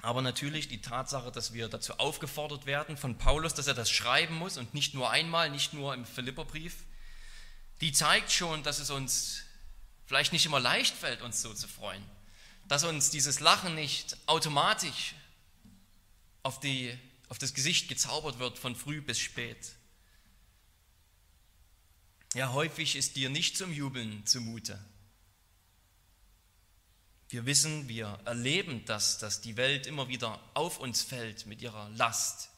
Aber 0.00 0.20
natürlich 0.22 0.68
die 0.68 0.80
Tatsache, 0.80 1.30
dass 1.30 1.52
wir 1.52 1.68
dazu 1.68 1.94
aufgefordert 1.98 2.66
werden 2.66 2.96
von 2.96 3.18
Paulus, 3.18 3.54
dass 3.54 3.68
er 3.68 3.74
das 3.74 3.90
schreiben 3.90 4.34
muss 4.34 4.56
und 4.56 4.74
nicht 4.74 4.94
nur 4.94 5.10
einmal, 5.10 5.50
nicht 5.50 5.74
nur 5.74 5.94
im 5.94 6.04
Philipperbrief, 6.04 6.84
die 7.82 7.92
zeigt 7.92 8.30
schon, 8.30 8.62
dass 8.62 8.78
es 8.78 8.90
uns 8.90 9.42
vielleicht 10.06 10.32
nicht 10.32 10.46
immer 10.46 10.60
leicht 10.60 10.94
fällt, 10.94 11.20
uns 11.20 11.42
so 11.42 11.52
zu 11.52 11.66
freuen. 11.66 12.02
Dass 12.68 12.84
uns 12.84 13.10
dieses 13.10 13.40
Lachen 13.40 13.74
nicht 13.74 14.16
automatisch 14.26 15.14
auf, 16.44 16.60
die, 16.60 16.96
auf 17.28 17.38
das 17.38 17.54
Gesicht 17.54 17.88
gezaubert 17.88 18.38
wird 18.38 18.56
von 18.56 18.76
früh 18.76 19.00
bis 19.00 19.18
spät. 19.18 19.72
Ja, 22.34 22.52
häufig 22.52 22.94
ist 22.94 23.16
dir 23.16 23.28
nicht 23.30 23.58
zum 23.58 23.72
Jubeln 23.72 24.24
zumute. 24.26 24.78
Wir 27.30 27.46
wissen, 27.46 27.88
wir 27.88 28.20
erleben 28.26 28.84
das, 28.84 29.18
dass 29.18 29.40
die 29.40 29.56
Welt 29.56 29.88
immer 29.88 30.06
wieder 30.06 30.40
auf 30.54 30.78
uns 30.78 31.02
fällt 31.02 31.46
mit 31.46 31.60
ihrer 31.60 31.90
Last. 31.90 32.51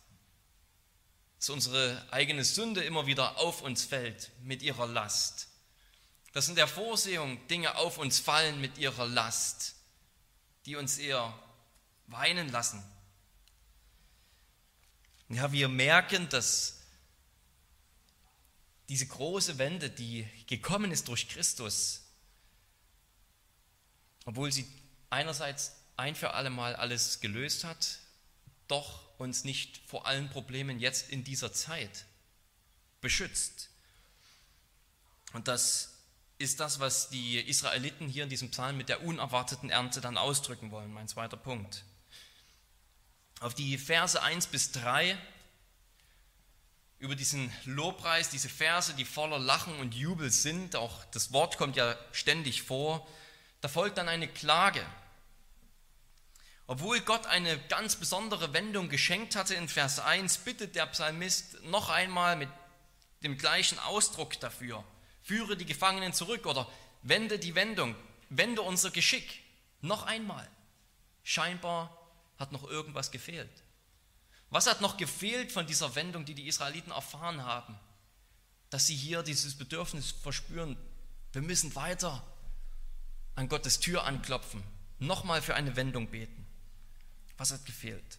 Dass 1.45 1.51
unsere 1.51 2.03
eigene 2.11 2.43
Sünde 2.43 2.83
immer 2.85 3.07
wieder 3.07 3.37
auf 3.37 3.61
uns 3.61 3.85
fällt 3.85 4.31
mit 4.45 4.63
ihrer 4.63 4.87
Last. 4.87 5.49
Dass 6.33 6.49
in 6.49 6.55
der 6.55 6.67
Vorsehung 6.67 7.47
Dinge 7.49 7.77
auf 7.77 7.99
uns 7.99 8.19
fallen 8.19 8.63
mit 8.63 8.79
ihrer 8.79 9.07
Last, 9.07 9.75
die 10.65 10.77
uns 10.77 10.97
eher 10.97 11.39
weinen 12.07 12.49
lassen. 12.49 12.83
Ja, 15.29 15.53
wir 15.53 15.69
merken, 15.69 16.31
dass 16.31 16.81
diese 18.89 19.07
große 19.07 19.59
Wende, 19.59 19.91
die 19.91 20.27
gekommen 20.47 20.93
ist 20.93 21.09
durch 21.09 21.29
Christus, 21.29 22.05
obwohl 24.25 24.51
sie 24.51 24.67
einerseits 25.11 25.77
ein 25.99 26.15
für 26.15 26.33
alle 26.33 26.49
Mal 26.49 26.75
alles 26.75 27.21
gelöst 27.21 27.65
hat, 27.65 27.99
doch 28.67 29.04
uns 29.19 29.45
nicht 29.45 29.81
vor 29.87 30.07
allen 30.07 30.29
Problemen 30.31 30.81
jetzt 30.81 31.11
in 31.11 31.25
dieser 31.25 31.53
Zeit 31.53 32.07
beschützt. 33.01 33.71
Und 35.33 35.49
das 35.49 35.95
ist 36.39 36.61
das, 36.61 36.81
was 36.81 37.11
die 37.11 37.39
Israeliten 37.39 38.09
hier 38.09 38.25
in 38.25 38.29
diesem 38.29 38.51
Psalm 38.51 38.77
mit 38.77 38.89
der 38.89 39.03
unerwarteten 39.03 39.71
Ernte 39.71 40.01
dann 40.01 40.19
ausdrücken 40.19 40.71
wollen, 40.71 40.93
mein 40.93 41.09
zweiter 41.09 41.37
Punkt. 41.37 41.85
Auf 43.41 43.55
die 43.55 43.79
Verse 43.79 44.21
1 44.21 44.49
bis 44.49 44.73
3 44.73 45.19
über 46.99 47.15
diesen 47.15 47.53
Lobpreis, 47.65 48.31
diese 48.31 48.49
Verse, 48.49 48.95
die 48.95 49.05
voller 49.05 49.39
Lachen 49.39 49.77
und 49.79 49.95
Jubel 49.95 50.31
sind, 50.31 50.77
auch 50.77 51.05
das 51.07 51.33
Wort 51.33 51.59
kommt 51.59 51.77
ja 51.77 51.97
ständig 52.13 52.63
vor, 52.63 53.07
da 53.61 53.69
folgt 53.69 53.99
dann 53.99 54.09
eine 54.09 54.29
Klage. 54.29 54.85
Obwohl 56.67 57.01
Gott 57.01 57.27
eine 57.27 57.59
ganz 57.69 57.97
besondere 57.97 58.53
Wendung 58.55 58.89
geschenkt 58.89 59.37
hatte 59.37 59.55
in 59.55 59.69
Vers 59.69 59.99
1, 59.99 60.39
bittet 60.39 60.75
der 60.77 60.87
Psalmist 60.87 61.63
noch 61.65 61.91
einmal 61.91 62.37
mit 62.37 62.49
dem 63.23 63.37
gleichen 63.37 63.79
Ausdruck 63.81 64.41
dafür. 64.41 64.83
Führe 65.23 65.57
die 65.57 65.67
Gefangenen 65.67 66.13
zurück 66.13 66.47
oder 66.47 66.71
wende 67.03 67.39
die 67.39 67.55
Wendung, 67.55 67.95
wende 68.31 68.63
unser 68.63 68.91
Geschick. 68.91 69.43
Noch 69.83 70.05
einmal. 70.05 70.49
Scheinbar 71.23 71.97
hat 72.39 72.53
noch 72.53 72.65
irgendwas 72.65 73.11
gefehlt. 73.11 73.63
Was 74.51 74.67
hat 74.67 74.81
noch 74.81 74.97
gefehlt 74.97 75.53
von 75.53 75.67
dieser 75.67 75.95
Wendung, 75.95 76.25
die 76.25 76.35
die 76.35 76.47
Israeliten 76.47 76.93
erfahren 76.93 77.45
haben? 77.45 77.79
Dass 78.71 78.87
sie 78.87 78.97
hier 78.97 79.23
dieses 79.23 79.57
Bedürfnis 79.57 80.13
verspüren, 80.13 80.77
wir 81.33 81.43
müssen 81.43 81.75
weiter, 81.75 82.23
an 83.35 83.49
Gottes 83.49 83.81
Tür 83.81 84.05
anklopfen, 84.05 84.63
nochmal 84.99 85.43
für 85.43 85.55
eine 85.55 85.77
Wendung 85.77 86.09
beten. 86.09 86.44
Was 87.45 87.53
hat 87.53 87.67
gefehlt? 87.67 88.19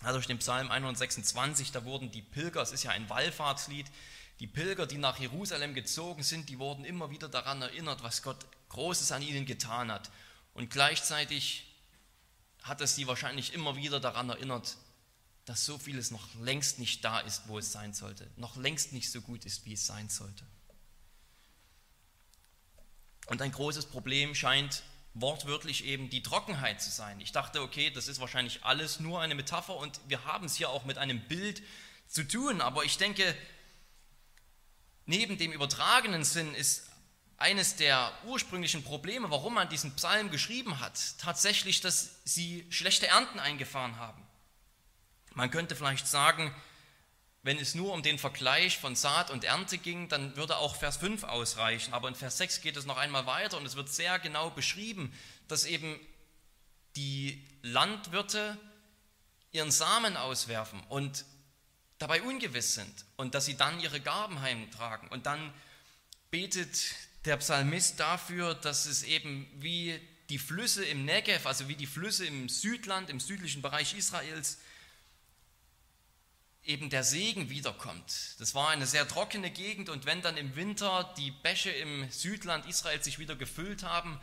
Also 0.00 0.14
durch 0.14 0.26
den 0.26 0.38
Psalm 0.38 0.68
126, 0.68 1.70
da 1.70 1.84
wurden 1.84 2.10
die 2.10 2.22
Pilger, 2.22 2.60
es 2.60 2.72
ist 2.72 2.82
ja 2.82 2.90
ein 2.90 3.08
Wallfahrtslied, 3.08 3.86
die 4.40 4.48
Pilger, 4.48 4.88
die 4.88 4.98
nach 4.98 5.20
Jerusalem 5.20 5.74
gezogen 5.74 6.24
sind, 6.24 6.48
die 6.48 6.58
wurden 6.58 6.84
immer 6.84 7.08
wieder 7.10 7.28
daran 7.28 7.62
erinnert, 7.62 8.02
was 8.02 8.24
Gott 8.24 8.44
Großes 8.70 9.12
an 9.12 9.22
ihnen 9.22 9.46
getan 9.46 9.92
hat. 9.92 10.10
Und 10.54 10.70
gleichzeitig 10.70 11.72
hat 12.64 12.80
es 12.80 12.96
sie 12.96 13.06
wahrscheinlich 13.06 13.54
immer 13.54 13.76
wieder 13.76 14.00
daran 14.00 14.28
erinnert, 14.28 14.76
dass 15.44 15.64
so 15.64 15.78
vieles 15.78 16.10
noch 16.10 16.34
längst 16.34 16.80
nicht 16.80 17.04
da 17.04 17.20
ist, 17.20 17.46
wo 17.46 17.60
es 17.60 17.70
sein 17.70 17.94
sollte, 17.94 18.28
noch 18.34 18.56
längst 18.56 18.92
nicht 18.92 19.12
so 19.12 19.20
gut 19.20 19.44
ist, 19.44 19.64
wie 19.66 19.74
es 19.74 19.86
sein 19.86 20.08
sollte. 20.08 20.44
Und 23.26 23.40
ein 23.40 23.52
großes 23.52 23.86
Problem 23.86 24.34
scheint 24.34 24.82
wortwörtlich 25.18 25.84
eben 25.84 26.10
die 26.10 26.22
Trockenheit 26.22 26.82
zu 26.82 26.90
sein. 26.90 27.20
Ich 27.20 27.32
dachte, 27.32 27.62
okay, 27.62 27.90
das 27.90 28.06
ist 28.06 28.20
wahrscheinlich 28.20 28.64
alles 28.64 29.00
nur 29.00 29.20
eine 29.20 29.34
Metapher 29.34 29.76
und 29.76 29.98
wir 30.08 30.24
haben 30.24 30.46
es 30.46 30.56
hier 30.56 30.68
auch 30.68 30.84
mit 30.84 30.98
einem 30.98 31.20
Bild 31.20 31.62
zu 32.06 32.22
tun, 32.26 32.60
aber 32.60 32.84
ich 32.84 32.98
denke, 32.98 33.34
neben 35.06 35.38
dem 35.38 35.52
übertragenen 35.52 36.22
Sinn 36.22 36.54
ist 36.54 36.90
eines 37.38 37.76
der 37.76 38.12
ursprünglichen 38.26 38.82
Probleme, 38.82 39.30
warum 39.30 39.54
man 39.54 39.68
diesen 39.68 39.94
Psalm 39.96 40.30
geschrieben 40.30 40.80
hat, 40.80 41.18
tatsächlich, 41.18 41.80
dass 41.80 42.20
sie 42.24 42.66
schlechte 42.70 43.06
Ernten 43.06 43.38
eingefahren 43.38 43.96
haben. 43.96 44.22
Man 45.34 45.50
könnte 45.50 45.76
vielleicht 45.76 46.06
sagen, 46.06 46.54
wenn 47.46 47.58
es 47.60 47.76
nur 47.76 47.92
um 47.92 48.02
den 48.02 48.18
Vergleich 48.18 48.76
von 48.76 48.96
Saat 48.96 49.30
und 49.30 49.44
Ernte 49.44 49.78
ging, 49.78 50.08
dann 50.08 50.36
würde 50.36 50.56
auch 50.56 50.74
Vers 50.74 50.96
5 50.96 51.22
ausreichen. 51.22 51.94
Aber 51.94 52.08
in 52.08 52.16
Vers 52.16 52.38
6 52.38 52.60
geht 52.60 52.76
es 52.76 52.86
noch 52.86 52.96
einmal 52.96 53.24
weiter 53.26 53.56
und 53.56 53.64
es 53.64 53.76
wird 53.76 53.88
sehr 53.88 54.18
genau 54.18 54.50
beschrieben, 54.50 55.16
dass 55.46 55.64
eben 55.64 55.96
die 56.96 57.40
Landwirte 57.62 58.58
ihren 59.52 59.70
Samen 59.70 60.16
auswerfen 60.16 60.82
und 60.88 61.24
dabei 61.98 62.20
ungewiss 62.20 62.74
sind 62.74 63.04
und 63.14 63.36
dass 63.36 63.44
sie 63.44 63.56
dann 63.56 63.78
ihre 63.78 64.00
Gaben 64.00 64.40
heimtragen. 64.40 65.06
Und 65.10 65.26
dann 65.26 65.54
betet 66.32 66.96
der 67.26 67.36
Psalmist 67.36 68.00
dafür, 68.00 68.56
dass 68.56 68.86
es 68.86 69.04
eben 69.04 69.46
wie 69.54 70.00
die 70.30 70.40
Flüsse 70.40 70.84
im 70.84 71.04
Negev, 71.04 71.46
also 71.46 71.68
wie 71.68 71.76
die 71.76 71.86
Flüsse 71.86 72.26
im 72.26 72.48
Südland, 72.48 73.08
im 73.08 73.20
südlichen 73.20 73.62
Bereich 73.62 73.96
Israels, 73.96 74.58
eben 76.66 76.90
der 76.90 77.04
Segen 77.04 77.48
wiederkommt. 77.48 78.34
Das 78.38 78.54
war 78.54 78.68
eine 78.68 78.86
sehr 78.86 79.06
trockene 79.06 79.50
Gegend 79.50 79.88
und 79.88 80.04
wenn 80.04 80.22
dann 80.22 80.36
im 80.36 80.56
Winter 80.56 81.14
die 81.16 81.30
Bäche 81.30 81.70
im 81.70 82.10
Südland 82.10 82.66
Israels 82.66 83.04
sich 83.04 83.18
wieder 83.18 83.36
gefüllt 83.36 83.82
haben, 83.82 84.20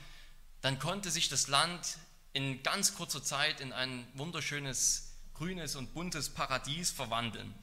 dann 0.61 0.79
konnte 0.79 1.11
sich 1.11 1.29
das 1.29 1.47
Land 1.47 1.97
in 2.33 2.63
ganz 2.63 2.95
kurzer 2.95 3.23
Zeit 3.23 3.59
in 3.59 3.73
ein 3.73 4.07
wunderschönes, 4.15 5.13
grünes 5.33 5.75
und 5.75 5.93
buntes 5.93 6.29
Paradies 6.29 6.91
verwandeln. 6.91 7.53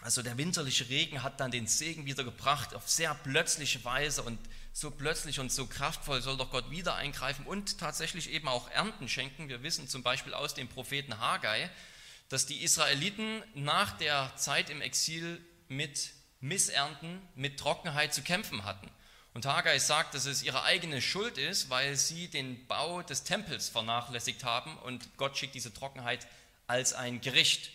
Also 0.00 0.22
der 0.22 0.36
winterliche 0.36 0.88
Regen 0.90 1.22
hat 1.22 1.40
dann 1.40 1.50
den 1.50 1.66
Segen 1.66 2.04
wiedergebracht 2.04 2.74
auf 2.74 2.88
sehr 2.88 3.14
plötzliche 3.14 3.84
Weise 3.84 4.22
und 4.22 4.38
so 4.72 4.90
plötzlich 4.90 5.40
und 5.40 5.52
so 5.52 5.66
kraftvoll 5.66 6.20
soll 6.20 6.36
doch 6.36 6.50
Gott 6.50 6.70
wieder 6.70 6.94
eingreifen 6.96 7.46
und 7.46 7.78
tatsächlich 7.78 8.30
eben 8.30 8.48
auch 8.48 8.70
Ernten 8.70 9.08
schenken. 9.08 9.48
Wir 9.48 9.62
wissen 9.62 9.88
zum 9.88 10.02
Beispiel 10.02 10.34
aus 10.34 10.54
dem 10.54 10.68
Propheten 10.68 11.18
Haggai, 11.20 11.70
dass 12.28 12.46
die 12.46 12.62
Israeliten 12.62 13.42
nach 13.54 13.96
der 13.98 14.32
Zeit 14.36 14.70
im 14.70 14.80
Exil 14.80 15.40
mit 15.68 16.10
Missernten, 16.40 17.20
mit 17.34 17.58
Trockenheit 17.58 18.12
zu 18.12 18.22
kämpfen 18.22 18.64
hatten. 18.64 18.90
Und 19.34 19.46
Haggai 19.46 19.78
sagt, 19.78 20.14
dass 20.14 20.26
es 20.26 20.42
ihre 20.42 20.62
eigene 20.62 21.02
Schuld 21.02 21.38
ist, 21.38 21.68
weil 21.68 21.96
sie 21.96 22.28
den 22.28 22.66
Bau 22.66 23.02
des 23.02 23.24
Tempels 23.24 23.68
vernachlässigt 23.68 24.44
haben 24.44 24.78
und 24.78 25.16
Gott 25.16 25.36
schickt 25.36 25.54
diese 25.54 25.74
Trockenheit 25.74 26.26
als 26.66 26.92
ein 26.92 27.20
Gericht. 27.20 27.70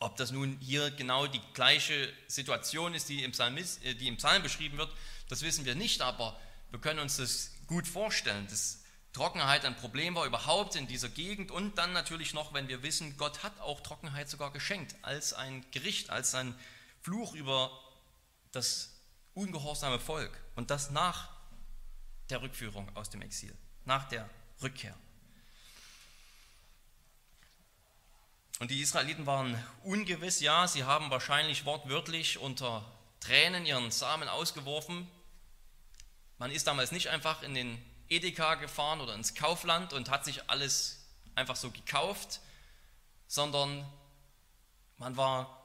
Ob 0.00 0.16
das 0.16 0.32
nun 0.32 0.58
hier 0.60 0.90
genau 0.90 1.26
die 1.26 1.40
gleiche 1.54 2.12
Situation 2.26 2.94
ist, 2.94 3.08
die 3.08 3.22
im, 3.22 3.32
Psalmist, 3.32 3.84
äh, 3.84 3.94
die 3.94 4.08
im 4.08 4.16
Psalm 4.16 4.42
beschrieben 4.42 4.78
wird, 4.78 4.90
das 5.28 5.42
wissen 5.42 5.64
wir 5.66 5.74
nicht, 5.74 6.00
aber 6.00 6.40
wir 6.70 6.80
können 6.80 6.98
uns 6.98 7.18
das 7.18 7.52
gut 7.66 7.86
vorstellen, 7.86 8.46
dass 8.48 8.79
Trockenheit 9.12 9.64
ein 9.64 9.76
Problem 9.76 10.14
war 10.14 10.24
überhaupt 10.24 10.76
in 10.76 10.86
dieser 10.86 11.08
Gegend 11.08 11.50
und 11.50 11.78
dann 11.78 11.92
natürlich 11.92 12.32
noch, 12.32 12.54
wenn 12.54 12.68
wir 12.68 12.82
wissen, 12.82 13.16
Gott 13.16 13.42
hat 13.42 13.58
auch 13.60 13.80
Trockenheit 13.80 14.28
sogar 14.28 14.52
geschenkt 14.52 14.94
als 15.02 15.32
ein 15.32 15.64
Gericht, 15.72 16.10
als 16.10 16.34
ein 16.34 16.54
Fluch 17.02 17.34
über 17.34 17.70
das 18.52 18.94
ungehorsame 19.34 19.98
Volk 19.98 20.38
und 20.54 20.70
das 20.70 20.90
nach 20.90 21.28
der 22.28 22.42
Rückführung 22.42 22.94
aus 22.96 23.10
dem 23.10 23.22
Exil, 23.22 23.54
nach 23.84 24.08
der 24.08 24.28
Rückkehr. 24.62 24.96
Und 28.60 28.70
die 28.70 28.80
Israeliten 28.80 29.26
waren 29.26 29.60
ungewiss, 29.82 30.40
ja, 30.40 30.68
sie 30.68 30.84
haben 30.84 31.10
wahrscheinlich 31.10 31.64
wortwörtlich 31.64 32.38
unter 32.38 32.84
Tränen 33.18 33.64
ihren 33.66 33.90
Samen 33.90 34.28
ausgeworfen. 34.28 35.08
Man 36.38 36.50
ist 36.50 36.66
damals 36.66 36.92
nicht 36.92 37.08
einfach 37.08 37.42
in 37.42 37.54
den 37.54 37.82
Edeka 38.10 38.56
gefahren 38.56 39.00
oder 39.00 39.14
ins 39.14 39.34
Kaufland 39.34 39.92
und 39.92 40.10
hat 40.10 40.24
sich 40.24 40.50
alles 40.50 41.06
einfach 41.36 41.56
so 41.56 41.70
gekauft, 41.70 42.40
sondern 43.26 43.86
man 44.98 45.16
war 45.16 45.56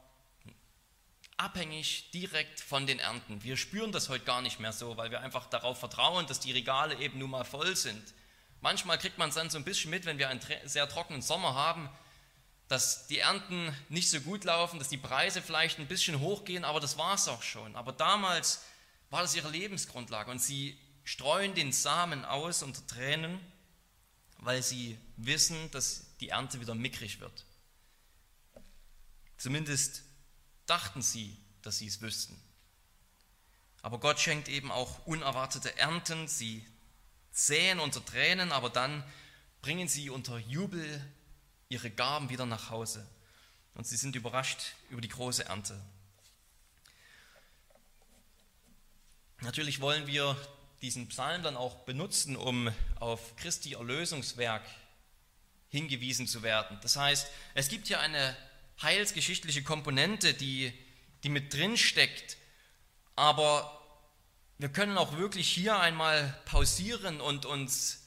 abhängig 1.38 2.12
direkt 2.12 2.62
von 2.62 2.88
den 2.88 3.00
Ernten. 3.00 3.44
Wir 3.44 3.58
spüren 3.58 3.92
das 3.92 4.08
heute 4.10 4.24
gar 4.24 4.42
nicht 4.42 4.60
mehr 4.60 4.72
so, 4.72 4.96
weil 4.96 5.12
wir 5.12 5.20
einfach 5.22 5.48
darauf 5.48 5.80
vertrauen, 5.80 6.28
dass 6.28 6.40
die 6.40 6.52
Regale 6.52 6.96
eben 7.00 7.20
nun 7.20 7.32
mal 7.32 7.44
voll 7.44 7.76
sind. 7.76 8.14
Manchmal 8.62 8.98
kriegt 8.98 9.18
man 9.18 9.30
es 9.30 9.36
dann 9.36 9.50
so 9.50 9.58
ein 9.58 9.66
bisschen 9.66 9.92
mit, 9.92 10.06
wenn 10.06 10.18
wir 10.18 10.30
einen 10.30 10.42
sehr 10.64 10.88
trockenen 10.88 11.22
Sommer 11.22 11.56
haben, 11.56 11.90
dass 12.68 13.08
die 13.08 13.20
Ernten 13.20 13.76
nicht 13.90 14.10
so 14.10 14.22
gut 14.22 14.44
laufen, 14.44 14.80
dass 14.80 14.90
die 14.90 14.98
Preise 14.98 15.42
vielleicht 15.42 15.78
ein 15.80 15.88
bisschen 15.88 16.20
hochgehen, 16.20 16.64
aber 16.64 16.80
das 16.80 16.98
war 16.98 17.16
es 17.16 17.28
auch 17.28 17.44
schon. 17.44 17.76
Aber 17.76 17.92
damals 17.92 18.64
war 19.10 19.22
das 19.22 19.36
ihre 19.36 19.50
Lebensgrundlage 19.50 20.32
und 20.32 20.40
sie 20.40 20.80
streuen 21.06 21.56
den 21.56 21.72
Samen 21.72 22.26
aus 22.26 22.64
unter 22.64 22.86
Tränen, 22.88 23.40
weil 24.40 24.62
sie 24.62 24.98
wissen, 25.16 25.72
dass 25.72 26.18
die 26.20 26.30
Ernte 26.30 26.60
wieder 26.60 26.76
mickrig 26.76 27.22
wird. 27.22 27.46
Zumindest 29.38 30.04
dachten 30.66 31.02
sie, 31.02 31.38
dass 31.62 31.78
sie 31.78 31.88
es 31.88 32.02
wüssten. 32.02 32.40
Aber 33.82 34.00
Gott 34.00 34.20
schenkt 34.20 34.50
eben 34.50 34.72
auch 34.72 35.06
unerwartete 35.06 35.78
Ernten. 35.78 36.28
Sie 36.28 36.66
säen 37.32 37.80
unter 37.80 38.04
Tränen, 38.04 38.52
aber 38.52 38.70
dann 38.70 39.04
bringen 39.62 39.88
sie 39.88 40.10
unter 40.10 40.40
Jubel 40.40 41.02
ihre 41.70 41.92
Gaben 41.92 42.30
wieder 42.30 42.48
nach 42.48 42.72
Hause. 42.72 43.08
Und 43.76 43.86
sie 43.86 43.98
sind 43.98 44.16
überrascht 44.16 44.74
über 44.90 45.02
die 45.02 45.10
große 45.10 45.46
Ernte. 45.46 45.80
Natürlich 49.42 49.82
wollen 49.82 50.08
wir 50.08 50.36
diesen 50.86 51.08
Psalm 51.08 51.42
dann 51.42 51.58
auch 51.58 51.78
benutzen, 51.86 52.36
um 52.36 52.72
auf 53.00 53.36
Christi 53.38 53.74
Erlösungswerk 53.74 54.62
hingewiesen 55.70 56.28
zu 56.28 56.44
werden. 56.44 56.78
Das 56.84 56.96
heißt, 56.96 57.28
es 57.56 57.70
gibt 57.70 57.88
hier 57.88 58.00
eine 58.02 58.38
heilsgeschichtliche 58.84 59.64
Komponente, 59.64 60.36
die, 60.36 60.72
die 61.24 61.30
mit 61.30 61.52
drin 61.52 61.76
steckt, 61.76 62.38
aber 63.16 63.82
wir 64.60 64.70
können 64.70 65.00
auch 65.00 65.18
wirklich 65.18 65.50
hier 65.50 65.80
einmal 65.80 66.40
pausieren 66.46 67.20
und 67.20 67.48
uns 67.48 68.04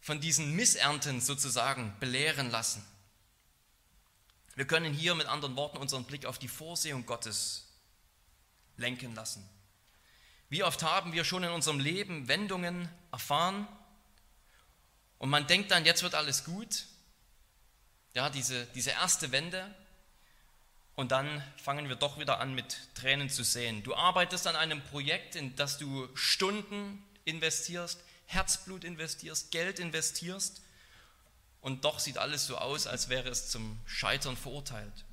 von 0.00 0.20
diesen 0.20 0.54
Missernten 0.54 1.20
sozusagen 1.20 1.92
belehren 1.98 2.52
lassen. 2.52 2.86
Wir 4.54 4.66
können 4.66 4.94
hier 4.94 5.16
mit 5.16 5.26
anderen 5.26 5.56
Worten 5.56 5.78
unseren 5.78 6.04
Blick 6.04 6.24
auf 6.24 6.38
die 6.38 6.46
Vorsehung 6.46 7.04
Gottes 7.04 7.66
lenken 8.76 9.12
lassen. 9.16 9.48
Wie 10.52 10.64
oft 10.64 10.82
haben 10.82 11.14
wir 11.14 11.24
schon 11.24 11.44
in 11.44 11.50
unserem 11.50 11.80
Leben 11.80 12.28
Wendungen 12.28 12.86
erfahren 13.10 13.66
und 15.16 15.30
man 15.30 15.46
denkt 15.46 15.70
dann, 15.70 15.86
jetzt 15.86 16.02
wird 16.02 16.14
alles 16.14 16.44
gut. 16.44 16.84
Ja, 18.12 18.28
diese, 18.28 18.66
diese 18.74 18.90
erste 18.90 19.32
Wende. 19.32 19.74
Und 20.94 21.10
dann 21.10 21.42
fangen 21.56 21.88
wir 21.88 21.96
doch 21.96 22.18
wieder 22.18 22.38
an 22.38 22.54
mit 22.54 22.76
Tränen 22.94 23.30
zu 23.30 23.44
sehen. 23.44 23.82
Du 23.82 23.94
arbeitest 23.94 24.46
an 24.46 24.54
einem 24.54 24.84
Projekt, 24.84 25.36
in 25.36 25.56
das 25.56 25.78
du 25.78 26.06
Stunden 26.14 27.02
investierst, 27.24 27.98
Herzblut 28.26 28.84
investierst, 28.84 29.52
Geld 29.52 29.78
investierst. 29.78 30.60
Und 31.62 31.86
doch 31.86 31.98
sieht 31.98 32.18
alles 32.18 32.46
so 32.46 32.58
aus, 32.58 32.86
als 32.86 33.08
wäre 33.08 33.30
es 33.30 33.48
zum 33.48 33.80
Scheitern 33.86 34.36
verurteilt. 34.36 35.06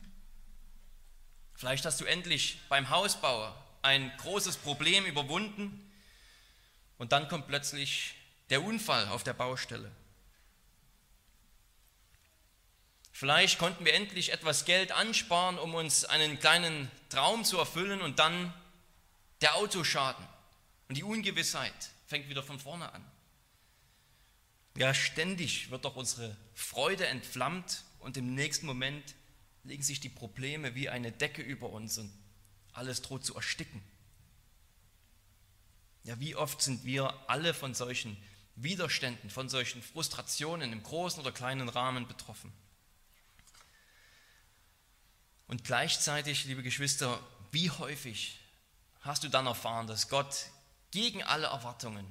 Vielleicht 1.54 1.86
hast 1.86 2.02
du 2.02 2.04
endlich 2.04 2.60
beim 2.68 2.90
Hausbau 2.90 3.56
ein 3.82 4.12
großes 4.18 4.58
Problem 4.58 5.06
überwunden 5.06 5.92
und 6.98 7.12
dann 7.12 7.28
kommt 7.28 7.48
plötzlich 7.48 8.16
der 8.50 8.64
Unfall 8.64 9.08
auf 9.10 9.24
der 9.24 9.34
Baustelle. 9.34 9.92
Vielleicht 13.12 13.60
konnten 13.60 13.84
wir 13.84 13.94
endlich 13.94 14.32
etwas 14.32 14.66
Geld 14.66 14.92
ansparen, 14.92 15.58
um 15.60 15.76
uns 15.76 16.06
einen 16.06 16.40
kleinen 16.40 16.90
Traum 17.10 17.44
zu 17.44 17.58
erfüllen 17.58 18.02
und 18.02 18.20
dann 18.20 18.54
der 19.42 19.56
Autoschaden 19.56 20.26
und 20.88 20.96
die 20.96 21.04
Ungewissheit 21.04 21.74
fängt 22.08 22.30
wieder 22.30 22.44
von 22.44 22.60
vorne 22.60 22.92
an. 22.92 23.06
Ja, 24.78 24.94
ständig 24.94 25.70
wird 25.72 25.86
doch 25.86 25.96
unsere 25.96 26.36
Freude 26.54 27.08
entflammt 27.08 27.84
und 28.00 28.16
im 28.16 28.36
nächsten 28.36 28.66
Moment 28.66 29.16
legen 29.64 29.84
sich 29.84 30.00
die 30.00 30.10
Probleme 30.10 30.76
wie 30.76 30.90
eine 30.90 31.12
Decke 31.12 31.42
über 31.42 31.70
uns 31.70 31.98
und 31.98 32.12
alles 32.74 33.02
droht 33.02 33.26
zu 33.26 33.36
ersticken. 33.36 33.82
Ja, 36.04 36.20
wie 36.20 36.36
oft 36.36 36.62
sind 36.62 36.86
wir 36.86 37.14
alle 37.30 37.54
von 37.54 37.74
solchen 37.74 38.18
Widerständen, 38.56 39.30
von 39.30 39.50
solchen 39.50 39.82
Frustrationen 39.82 40.74
im 40.74 40.84
großen 40.84 41.22
oder 41.22 41.32
kleinen 41.32 41.70
Rahmen 41.70 42.08
betroffen? 42.08 42.52
Und 45.48 45.64
gleichzeitig, 45.64 46.46
liebe 46.46 46.64
Geschwister, 46.64 47.20
wie 47.52 47.70
häufig 47.70 48.40
hast 49.02 49.24
du 49.24 49.30
dann 49.30 49.48
erfahren, 49.48 49.88
dass 49.88 50.10
Gott 50.10 50.48
gegen 50.92 51.24
alle 51.24 51.48
Erwartungen 51.48 52.06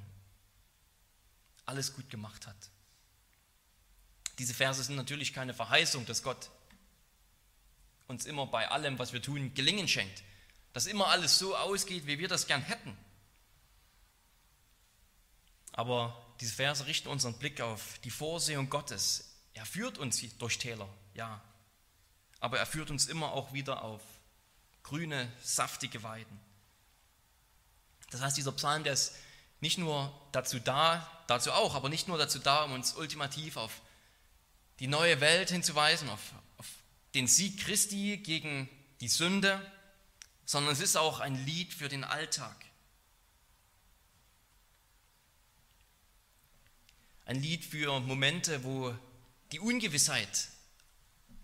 alles 1.64 1.94
gut 1.94 2.10
gemacht 2.10 2.46
hat? 2.46 2.56
Diese 4.38 4.54
Verse 4.54 4.82
sind 4.82 4.96
natürlich 4.96 5.32
keine 5.32 5.54
Verheißung, 5.54 6.06
dass 6.06 6.22
Gott 6.22 6.50
uns 8.06 8.26
immer 8.26 8.46
bei 8.46 8.68
allem, 8.70 8.98
was 8.98 9.12
wir 9.12 9.22
tun, 9.22 9.52
Gelingen 9.54 9.88
schenkt 9.88 10.22
dass 10.78 10.86
immer 10.86 11.08
alles 11.08 11.40
so 11.40 11.56
ausgeht, 11.56 12.06
wie 12.06 12.20
wir 12.20 12.28
das 12.28 12.46
gern 12.46 12.62
hätten. 12.62 12.96
Aber 15.72 16.24
diese 16.38 16.54
Verse 16.54 16.86
richten 16.86 17.08
unseren 17.08 17.36
Blick 17.36 17.60
auf 17.60 17.98
die 18.04 18.12
Vorsehung 18.12 18.70
Gottes. 18.70 19.34
Er 19.54 19.66
führt 19.66 19.98
uns 19.98 20.22
durch 20.38 20.58
Täler, 20.58 20.88
ja. 21.14 21.42
Aber 22.38 22.60
er 22.60 22.66
führt 22.66 22.92
uns 22.92 23.06
immer 23.06 23.32
auch 23.32 23.52
wieder 23.52 23.82
auf 23.82 24.00
grüne, 24.84 25.32
saftige 25.42 26.04
Weiden. 26.04 26.38
Das 28.10 28.20
heißt, 28.20 28.36
dieser 28.36 28.52
Psalm, 28.52 28.84
der 28.84 28.92
ist 28.92 29.16
nicht 29.58 29.78
nur 29.78 30.16
dazu 30.30 30.60
da, 30.60 31.10
dazu 31.26 31.50
auch, 31.50 31.74
aber 31.74 31.88
nicht 31.88 32.06
nur 32.06 32.18
dazu 32.18 32.38
da, 32.38 32.62
um 32.62 32.70
uns 32.70 32.94
ultimativ 32.94 33.56
auf 33.56 33.80
die 34.78 34.86
neue 34.86 35.20
Welt 35.20 35.50
hinzuweisen, 35.50 36.08
auf, 36.08 36.20
auf 36.56 36.68
den 37.14 37.26
Sieg 37.26 37.58
Christi 37.64 38.18
gegen 38.18 38.68
die 39.00 39.08
Sünde, 39.08 39.60
sondern 40.48 40.72
es 40.72 40.80
ist 40.80 40.96
auch 40.96 41.20
ein 41.20 41.44
Lied 41.44 41.74
für 41.74 41.90
den 41.90 42.04
Alltag. 42.04 42.56
Ein 47.26 47.42
Lied 47.42 47.66
für 47.66 48.00
Momente, 48.00 48.64
wo 48.64 48.96
die 49.52 49.60
Ungewissheit 49.60 50.48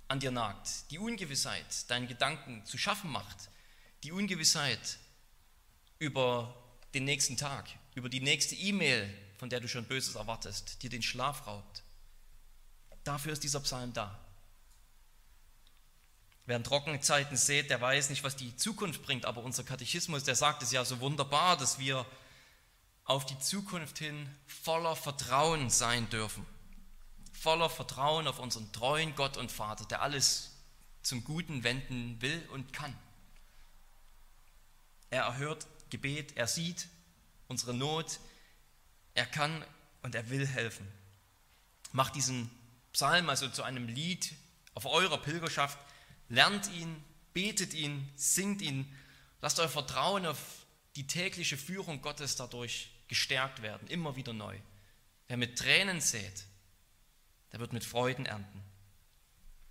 an 0.09 0.21
dir 0.21 0.31
nagt, 0.31 0.90
die 0.90 0.99
Ungewissheit 0.99 1.90
deinen 1.90 2.09
Gedanken 2.09 2.64
zu 2.64 2.79
schaffen 2.79 3.11
macht, 3.11 3.51
die 4.05 4.12
Ungewissheit 4.12 4.99
über 5.99 6.57
den 6.95 7.05
nächsten 7.05 7.37
Tag, 7.37 7.69
über 7.95 8.09
die 8.09 8.21
nächste 8.21 8.55
E-Mail, 8.55 9.14
von 9.37 9.51
der 9.51 9.61
du 9.61 9.69
schon 9.69 9.85
Böses 9.85 10.14
erwartest, 10.14 10.83
dir 10.83 10.88
den 10.88 11.03
Schlaf 11.03 11.47
raubt. 11.47 11.83
Dafür 13.05 13.35
ist 13.35 13.43
dieser 13.43 13.61
Psalm 13.61 13.93
da. 13.93 14.24
Wer 16.46 16.57
in 16.57 16.64
Trockenzeiten 16.64 17.37
sät, 17.37 17.70
der 17.70 17.80
weiß 17.80 18.11
nicht, 18.11 18.22
was 18.22 18.37
die 18.37 18.54
Zukunft 18.57 19.02
bringt, 19.02 19.24
aber 19.24 19.42
unser 19.42 19.64
Katechismus, 19.64 20.24
der 20.24 20.35
sagt 20.35 20.62
es 20.62 20.72
ja 20.72 20.85
so 20.85 21.00
wunderbar, 21.00 21.57
dass 21.57 21.78
wir 21.78 22.04
auf 23.04 23.24
die 23.24 23.38
Zukunft 23.38 23.98
hin 23.98 24.28
voller 24.46 24.94
Vertrauen 24.94 25.70
sein 25.70 26.09
dürfen. 26.11 26.46
Voller 27.33 27.70
Vertrauen 27.70 28.26
auf 28.26 28.38
unseren 28.38 28.70
treuen 28.72 29.14
Gott 29.14 29.37
und 29.37 29.52
Vater, 29.52 29.87
der 29.87 30.02
alles 30.02 30.50
zum 31.02 31.24
Guten 31.24 31.64
wenden 31.64 32.20
will 32.20 32.46
und 32.52 32.72
kann. 32.72 32.96
Er 35.11 35.24
erhört 35.24 35.66
Gebet, 35.90 36.37
er 36.37 36.46
sieht 36.46 36.88
unsere 37.48 37.74
Not, 37.74 38.18
er 39.14 39.26
kann 39.26 39.64
und 40.02 40.14
er 40.14 40.28
will 40.30 40.46
helfen. 40.46 40.87
Macht 41.92 42.16
diesen 42.16 42.50
Psalm 42.92 43.28
also 43.28 43.48
zu 43.48 43.62
einem 43.62 43.88
Lied 43.88 44.35
auf 44.74 44.87
eurer 44.87 45.18
Pilgerschaft 45.18 45.78
lernt 46.29 46.71
ihn, 46.73 47.03
betet 47.33 47.75
ihn, 47.75 48.09
singt 48.17 48.63
ihn, 48.63 48.91
lasst 49.41 49.59
euer 49.61 49.69
Vertrauen 49.69 50.27
auf 50.27 50.39
die 50.97 51.07
tägliche 51.07 51.57
Führung 51.57 52.01
Gottes 52.01 52.37
dadurch 52.37 52.91
gestärkt 53.09 53.63
werden, 53.63 53.89
immer 53.89 54.17
wieder 54.17 54.33
neu. 54.33 54.57
Wer 55.29 55.37
mit 55.37 55.59
Tränen 55.59 56.01
sät, 56.01 56.45
der 57.53 57.61
wird 57.61 57.73
mit 57.73 57.85
Freuden 57.85 58.27
ernten. 58.27 58.63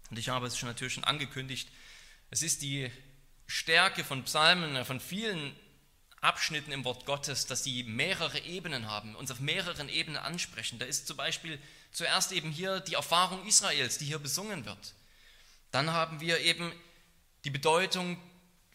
Und 0.09 0.19
ich 0.19 0.29
habe 0.29 0.47
es 0.47 0.57
schon 0.57 0.69
natürlich 0.69 0.93
schon 0.93 1.03
angekündigt, 1.03 1.69
es 2.29 2.41
ist 2.41 2.61
die 2.61 2.91
Stärke 3.47 4.03
von 4.03 4.23
Psalmen, 4.23 4.85
von 4.85 4.99
vielen 4.99 5.55
Abschnitten 6.21 6.71
im 6.71 6.85
Wort 6.85 7.05
Gottes, 7.05 7.45
dass 7.45 7.63
sie 7.63 7.83
mehrere 7.83 8.39
Ebenen 8.39 8.87
haben, 8.87 9.15
uns 9.15 9.29
auf 9.29 9.39
mehreren 9.39 9.89
Ebenen 9.89 10.17
ansprechen. 10.17 10.79
Da 10.79 10.85
ist 10.85 11.05
zum 11.05 11.17
Beispiel 11.17 11.59
zuerst 11.91 12.31
eben 12.31 12.49
hier 12.49 12.79
die 12.79 12.93
Erfahrung 12.93 13.45
Israels, 13.45 13.97
die 13.97 14.05
hier 14.05 14.19
besungen 14.19 14.65
wird. 14.65 14.93
Dann 15.73 15.91
haben 15.91 16.19
wir 16.19 16.39
eben 16.41 16.71
die 17.45 17.49
Bedeutung 17.49 18.17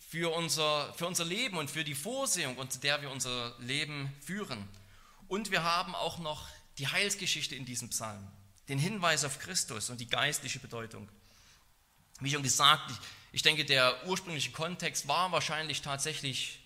für 0.00 0.34
unser, 0.34 0.92
für 0.94 1.06
unser 1.06 1.24
Leben 1.24 1.56
und 1.56 1.70
für 1.70 1.84
die 1.84 1.94
Vorsehung, 1.94 2.56
unter 2.56 2.80
der 2.80 3.00
wir 3.00 3.10
unser 3.12 3.56
Leben 3.60 4.12
führen. 4.20 4.68
Und 5.28 5.52
wir 5.52 5.62
haben 5.62 5.94
auch 5.94 6.18
noch 6.18 6.48
die 6.76 6.88
Heilsgeschichte 6.88 7.54
in 7.54 7.64
diesem 7.64 7.90
Psalm, 7.90 8.26
den 8.68 8.80
Hinweis 8.80 9.24
auf 9.24 9.38
Christus 9.38 9.90
und 9.90 10.00
die 10.00 10.08
geistliche 10.08 10.58
Bedeutung. 10.58 11.08
Wie 12.18 12.32
schon 12.32 12.42
gesagt, 12.42 12.92
ich, 13.30 13.42
denke, 13.42 13.64
der 13.64 14.04
ursprüngliche 14.08 14.50
Kontext 14.50 15.06
war 15.06 15.30
wahrscheinlich 15.30 15.82
tatsächlich 15.82 16.58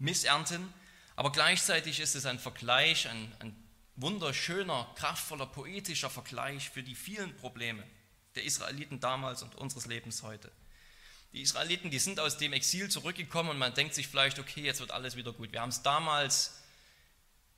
Missernten, 0.00 0.74
aber 1.14 1.30
gleichzeitig 1.30 2.00
ist 2.00 2.16
es 2.16 2.26
ein 2.26 2.40
Vergleich, 2.40 3.08
ein, 3.08 3.32
ein 3.38 3.56
wunderschöner, 3.94 4.92
kraftvoller, 4.96 5.46
poetischer 5.46 6.10
Vergleich 6.10 6.68
für 6.68 6.82
die 6.82 6.96
vielen 6.96 7.36
Probleme 7.36 7.84
der 8.34 8.44
Israeliten 8.44 9.00
damals 9.00 9.42
und 9.42 9.54
unseres 9.54 9.86
Lebens 9.86 10.22
heute. 10.22 10.50
Die 11.32 11.40
Israeliten, 11.40 11.90
die 11.90 11.98
sind 11.98 12.20
aus 12.20 12.36
dem 12.36 12.52
Exil 12.52 12.90
zurückgekommen 12.90 13.50
und 13.50 13.58
man 13.58 13.74
denkt 13.74 13.94
sich 13.94 14.06
vielleicht, 14.06 14.38
okay, 14.38 14.62
jetzt 14.62 14.80
wird 14.80 14.90
alles 14.90 15.16
wieder 15.16 15.32
gut. 15.32 15.52
Wir 15.52 15.62
haben 15.62 15.70
es 15.70 15.82
damals, 15.82 16.62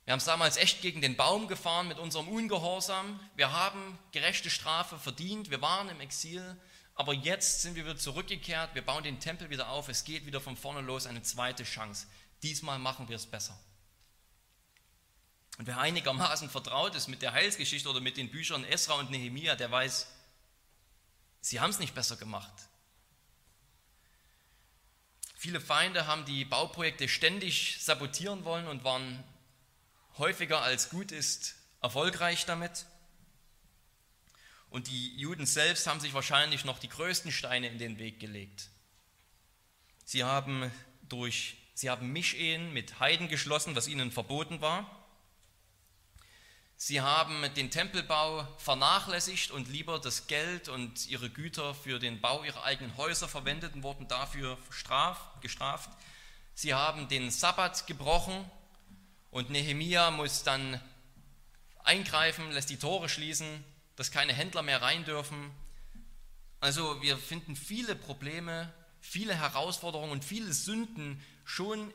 wir 0.05 0.13
haben 0.13 0.19
es 0.19 0.25
damals 0.25 0.57
echt 0.57 0.81
gegen 0.81 1.01
den 1.01 1.17
Baum 1.17 1.47
gefahren 1.47 1.87
mit 1.87 1.99
unserem 1.99 2.27
Ungehorsam. 2.27 3.19
Wir 3.35 3.51
haben 3.51 3.99
gerechte 4.11 4.49
Strafe 4.49 4.97
verdient. 4.97 5.49
Wir 5.49 5.61
waren 5.61 5.89
im 5.89 5.99
Exil. 5.99 6.57
Aber 6.93 7.13
jetzt 7.13 7.63
sind 7.63 7.75
wir 7.75 7.83
wieder 7.83 7.97
zurückgekehrt. 7.97 8.75
Wir 8.75 8.81
bauen 8.81 9.03
den 9.03 9.19
Tempel 9.19 9.49
wieder 9.49 9.69
auf. 9.69 9.89
Es 9.89 10.05
geht 10.05 10.25
wieder 10.25 10.39
von 10.39 10.55
vorne 10.55 10.81
los. 10.81 11.05
Eine 11.05 11.23
zweite 11.23 11.65
Chance. 11.65 12.07
Diesmal 12.43 12.79
machen 12.79 13.09
wir 13.09 13.17
es 13.17 13.25
besser. 13.25 13.59
Und 15.57 15.67
wer 15.67 15.79
einigermaßen 15.79 16.49
vertraut 16.49 16.95
ist 16.95 17.07
mit 17.07 17.21
der 17.21 17.33
Heilsgeschichte 17.33 17.89
oder 17.89 17.99
mit 17.99 18.15
den 18.15 18.29
Büchern 18.29 18.63
Esra 18.63 18.93
und 18.95 19.09
Nehemia, 19.09 19.55
der 19.55 19.71
weiß, 19.71 20.07
sie 21.45 21.59
haben 21.59 21.69
es 21.69 21.79
nicht 21.79 21.93
besser 21.93 22.17
gemacht. 22.17 22.53
Viele 25.35 25.61
Feinde 25.61 26.07
haben 26.07 26.25
die 26.25 26.43
Bauprojekte 26.43 27.07
ständig 27.07 27.77
sabotieren 27.79 28.45
wollen 28.45 28.67
und 28.67 28.83
waren 28.83 29.23
häufiger 30.17 30.61
als 30.61 30.89
gut 30.89 31.11
ist 31.11 31.55
erfolgreich 31.81 32.45
damit. 32.45 32.85
Und 34.69 34.87
die 34.87 35.15
Juden 35.17 35.45
selbst 35.45 35.85
haben 35.85 35.99
sich 35.99 36.13
wahrscheinlich 36.13 36.65
noch 36.65 36.79
die 36.79 36.89
größten 36.89 37.31
Steine 37.31 37.67
in 37.67 37.77
den 37.77 37.99
Weg 37.99 38.19
gelegt. 38.19 38.69
Sie 40.03 40.23
haben 40.23 40.71
durch 41.03 41.57
Sie 41.77 41.89
haben 41.89 42.13
Mischehen 42.13 42.73
mit 42.73 43.01
Heiden 43.01 43.27
geschlossen, 43.27 43.75
was 43.75 43.89
ihnen 43.89 44.09
verboten 44.09 44.61
war. 44.61 45.04
Sie 46.87 47.01
haben 47.01 47.51
den 47.55 47.71
Tempelbau 47.71 48.47
vernachlässigt 48.59 49.49
und 49.49 49.69
lieber 49.69 49.97
das 49.97 50.27
Geld 50.27 50.69
und 50.69 51.07
ihre 51.07 51.31
Güter 51.31 51.73
für 51.73 51.97
den 51.97 52.21
Bau 52.21 52.43
ihrer 52.43 52.63
eigenen 52.63 52.95
Häuser 52.95 53.27
verwendet 53.27 53.73
und 53.73 53.81
wurden 53.81 54.07
dafür 54.07 54.55
gestraft. 55.41 55.89
Sie 56.53 56.75
haben 56.75 57.07
den 57.07 57.31
Sabbat 57.31 57.87
gebrochen 57.87 58.35
und 59.31 59.49
Nehemia 59.49 60.11
muss 60.11 60.43
dann 60.43 60.79
eingreifen, 61.83 62.51
lässt 62.51 62.69
die 62.69 62.77
Tore 62.77 63.09
schließen, 63.09 63.63
dass 63.95 64.11
keine 64.11 64.33
Händler 64.33 64.61
mehr 64.61 64.83
rein 64.83 65.05
dürfen. 65.05 65.49
Also 66.59 67.01
wir 67.01 67.17
finden 67.17 67.55
viele 67.55 67.95
Probleme, 67.95 68.71
viele 69.01 69.33
Herausforderungen 69.33 70.11
und 70.11 70.23
viele 70.23 70.53
Sünden 70.53 71.19
schon 71.45 71.91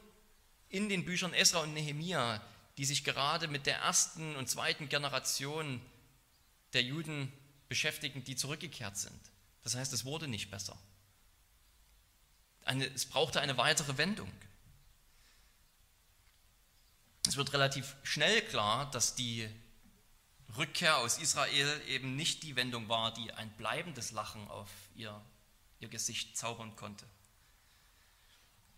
in 0.69 0.89
den 0.89 1.05
Büchern 1.05 1.33
Esra 1.33 1.61
und 1.61 1.75
Nehemia, 1.75 2.41
die 2.81 2.87
sich 2.87 3.05
gerade 3.05 3.47
mit 3.47 3.67
der 3.67 3.77
ersten 3.81 4.37
und 4.37 4.49
zweiten 4.49 4.89
Generation 4.89 5.83
der 6.73 6.83
Juden 6.83 7.31
beschäftigen, 7.69 8.25
die 8.25 8.37
zurückgekehrt 8.37 8.97
sind. 8.97 9.21
Das 9.63 9.75
heißt, 9.75 9.93
es 9.93 10.07
wurde 10.07 10.29
nicht 10.29 10.51
besser. 10.51 10.79
Eine, 12.65 12.87
es 12.87 13.05
brauchte 13.05 13.43
eine 13.43 13.59
weitere 13.59 13.99
Wendung. 13.99 14.33
Es 17.29 17.37
wird 17.37 17.53
relativ 17.53 17.97
schnell 18.03 18.41
klar, 18.47 18.91
dass 18.91 19.15
die 19.15 19.47
Rückkehr 20.57 20.97
aus 20.97 21.19
Israel 21.19 21.83
eben 21.87 22.17
nicht 22.17 22.45
die 22.45 22.57
Wendung 22.57 22.89
war, 22.89 23.13
die 23.13 23.31
ein 23.35 23.51
bleibendes 23.59 24.13
Lachen 24.13 24.49
auf 24.49 24.71
ihr, 24.95 25.21
ihr 25.81 25.89
Gesicht 25.89 26.35
zaubern 26.35 26.75
konnte. 26.77 27.05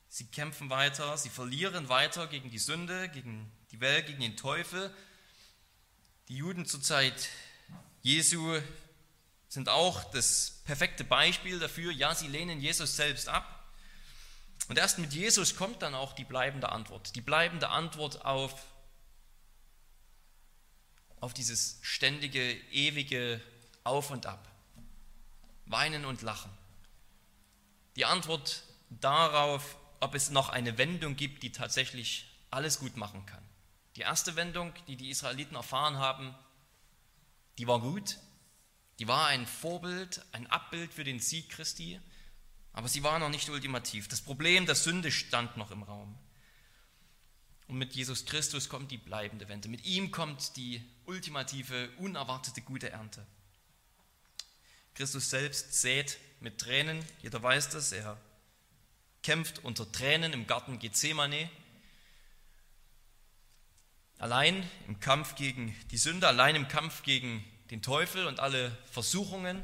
Sie 0.08 0.26
kämpfen 0.26 0.70
weiter, 0.70 1.16
sie 1.16 1.30
verlieren 1.30 1.88
weiter 1.88 2.26
gegen 2.26 2.50
die 2.50 2.58
Sünde, 2.58 3.08
gegen 3.08 3.48
die 3.72 3.80
Welt, 3.80 4.06
gegen 4.06 4.20
den 4.20 4.36
Teufel. 4.36 4.94
Die 6.28 6.36
Juden 6.36 6.66
zur 6.66 6.82
Zeit 6.82 7.30
Jesu 8.02 8.60
sind 9.48 9.68
auch 9.68 10.04
das 10.12 10.62
perfekte 10.64 11.04
Beispiel 11.04 11.58
dafür. 11.58 11.90
Ja, 11.90 12.14
sie 12.14 12.28
lehnen 12.28 12.60
Jesus 12.60 12.96
selbst 12.96 13.28
ab. 13.28 13.72
Und 14.68 14.78
erst 14.78 14.98
mit 14.98 15.12
Jesus 15.12 15.56
kommt 15.56 15.82
dann 15.82 15.94
auch 15.94 16.12
die 16.12 16.24
bleibende 16.24 16.70
Antwort. 16.70 17.14
Die 17.16 17.20
bleibende 17.20 17.68
Antwort 17.68 18.24
auf, 18.24 18.54
auf 21.20 21.34
dieses 21.34 21.78
ständige, 21.82 22.52
ewige 22.70 23.40
Auf 23.84 24.10
und 24.10 24.26
Ab. 24.26 24.48
Weinen 25.66 26.04
und 26.04 26.22
Lachen. 26.22 26.50
Die 27.96 28.04
Antwort 28.04 28.62
darauf, 28.90 29.76
ob 30.00 30.14
es 30.14 30.30
noch 30.30 30.48
eine 30.48 30.78
Wendung 30.78 31.16
gibt, 31.16 31.42
die 31.42 31.52
tatsächlich 31.52 32.26
alles 32.50 32.78
gut 32.78 32.96
machen 32.96 33.24
kann. 33.26 33.42
Die 33.96 34.00
erste 34.00 34.36
Wendung, 34.36 34.72
die 34.86 34.96
die 34.96 35.10
Israeliten 35.10 35.54
erfahren 35.54 35.98
haben, 35.98 36.34
die 37.58 37.66
war 37.66 37.80
gut, 37.80 38.18
die 38.98 39.08
war 39.08 39.26
ein 39.26 39.46
Vorbild, 39.46 40.24
ein 40.32 40.46
Abbild 40.46 40.94
für 40.94 41.04
den 41.04 41.20
Sieg 41.20 41.50
Christi, 41.50 42.00
aber 42.72 42.88
sie 42.88 43.02
war 43.02 43.18
noch 43.18 43.28
nicht 43.28 43.48
ultimativ. 43.50 44.08
Das 44.08 44.22
Problem 44.22 44.64
der 44.64 44.74
Sünde 44.74 45.12
stand 45.12 45.56
noch 45.56 45.70
im 45.70 45.82
Raum. 45.82 46.16
Und 47.68 47.78
mit 47.78 47.94
Jesus 47.94 48.24
Christus 48.24 48.68
kommt 48.68 48.90
die 48.90 48.98
bleibende 48.98 49.48
Wende. 49.48 49.68
Mit 49.68 49.84
ihm 49.84 50.10
kommt 50.10 50.56
die 50.56 50.82
ultimative, 51.04 51.90
unerwartete 51.98 52.62
gute 52.62 52.90
Ernte. 52.90 53.26
Christus 54.94 55.30
selbst 55.30 55.80
sät 55.80 56.18
mit 56.40 56.58
Tränen, 56.58 57.04
jeder 57.22 57.42
weiß 57.42 57.70
das, 57.70 57.92
er 57.92 58.18
kämpft 59.22 59.64
unter 59.64 59.90
Tränen 59.90 60.32
im 60.32 60.46
Garten 60.46 60.78
Gethsemane. 60.78 61.48
Allein 64.22 64.70
im 64.86 65.00
Kampf 65.00 65.34
gegen 65.34 65.76
die 65.90 65.98
Sünde, 65.98 66.28
allein 66.28 66.54
im 66.54 66.68
Kampf 66.68 67.02
gegen 67.02 67.44
den 67.70 67.82
Teufel 67.82 68.28
und 68.28 68.38
alle 68.38 68.70
Versuchungen 68.92 69.60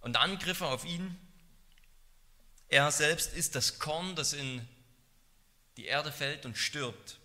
und 0.00 0.16
Angriffe 0.16 0.66
auf 0.66 0.84
ihn. 0.84 1.16
Er 2.66 2.90
selbst 2.90 3.32
ist 3.34 3.54
das 3.54 3.78
Korn, 3.78 4.16
das 4.16 4.32
in 4.32 4.66
die 5.76 5.84
Erde 5.84 6.10
fällt 6.10 6.44
und 6.44 6.58
stirbt. 6.58 7.20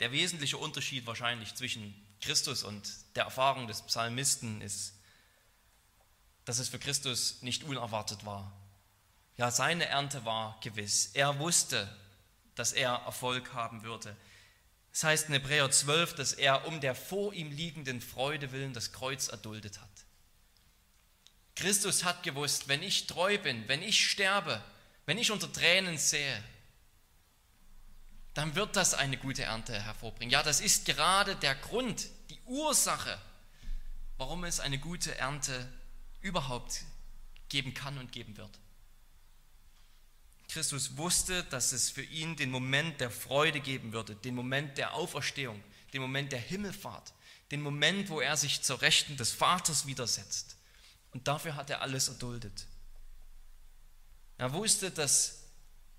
Der 0.00 0.12
wesentliche 0.12 0.58
Unterschied 0.58 1.06
wahrscheinlich 1.06 1.54
zwischen 1.54 1.94
Christus 2.20 2.62
und 2.64 2.86
der 3.16 3.24
Erfahrung 3.24 3.66
des 3.66 3.80
Psalmisten 3.80 4.60
ist, 4.60 4.92
dass 6.44 6.58
es 6.58 6.68
für 6.68 6.78
Christus 6.78 7.40
nicht 7.40 7.64
unerwartet 7.64 8.26
war. 8.26 8.52
Ja, 9.38 9.50
seine 9.50 9.86
Ernte 9.86 10.26
war 10.26 10.60
gewiss. 10.60 11.12
Er 11.14 11.38
wusste, 11.38 11.88
dass 12.54 12.72
er 12.72 12.90
Erfolg 13.06 13.54
haben 13.54 13.82
würde. 13.82 14.16
Es 14.92 15.04
heißt 15.04 15.28
in 15.28 15.34
Hebräer 15.34 15.70
12, 15.70 16.14
dass 16.14 16.32
er 16.34 16.66
um 16.66 16.80
der 16.80 16.94
vor 16.94 17.32
ihm 17.32 17.50
liegenden 17.50 18.00
Freude 18.00 18.52
willen 18.52 18.74
das 18.74 18.92
Kreuz 18.92 19.28
erduldet 19.28 19.80
hat. 19.80 19.88
Christus 21.54 22.04
hat 22.04 22.22
gewusst, 22.22 22.68
wenn 22.68 22.82
ich 22.82 23.06
treu 23.06 23.38
bin, 23.38 23.66
wenn 23.68 23.82
ich 23.82 24.08
sterbe, 24.08 24.62
wenn 25.06 25.18
ich 25.18 25.30
unter 25.30 25.52
Tränen 25.52 25.98
sehe, 25.98 26.42
dann 28.34 28.54
wird 28.54 28.76
das 28.76 28.94
eine 28.94 29.18
gute 29.18 29.42
Ernte 29.42 29.80
hervorbringen. 29.80 30.32
Ja, 30.32 30.42
das 30.42 30.60
ist 30.60 30.86
gerade 30.86 31.36
der 31.36 31.54
Grund, 31.54 32.08
die 32.30 32.40
Ursache, 32.46 33.18
warum 34.16 34.44
es 34.44 34.60
eine 34.60 34.78
gute 34.78 35.16
Ernte 35.18 35.68
überhaupt 36.20 36.82
geben 37.48 37.74
kann 37.74 37.98
und 37.98 38.12
geben 38.12 38.36
wird. 38.36 38.58
Christus 40.52 40.96
wusste, 40.98 41.44
dass 41.44 41.72
es 41.72 41.88
für 41.88 42.02
ihn 42.02 42.36
den 42.36 42.50
Moment 42.50 43.00
der 43.00 43.10
Freude 43.10 43.60
geben 43.60 43.92
würde, 43.92 44.14
den 44.14 44.34
Moment 44.34 44.76
der 44.76 44.92
Auferstehung, 44.92 45.62
den 45.92 46.02
Moment 46.02 46.30
der 46.30 46.40
Himmelfahrt, 46.40 47.14
den 47.50 47.62
Moment, 47.62 48.10
wo 48.10 48.20
er 48.20 48.36
sich 48.36 48.62
zur 48.62 48.82
Rechten 48.82 49.16
des 49.16 49.32
Vaters 49.32 49.86
widersetzt. 49.86 50.56
Und 51.12 51.26
dafür 51.26 51.56
hat 51.56 51.70
er 51.70 51.80
alles 51.80 52.08
erduldet. 52.08 52.66
Er 54.36 54.52
wusste, 54.52 54.90
dass 54.90 55.44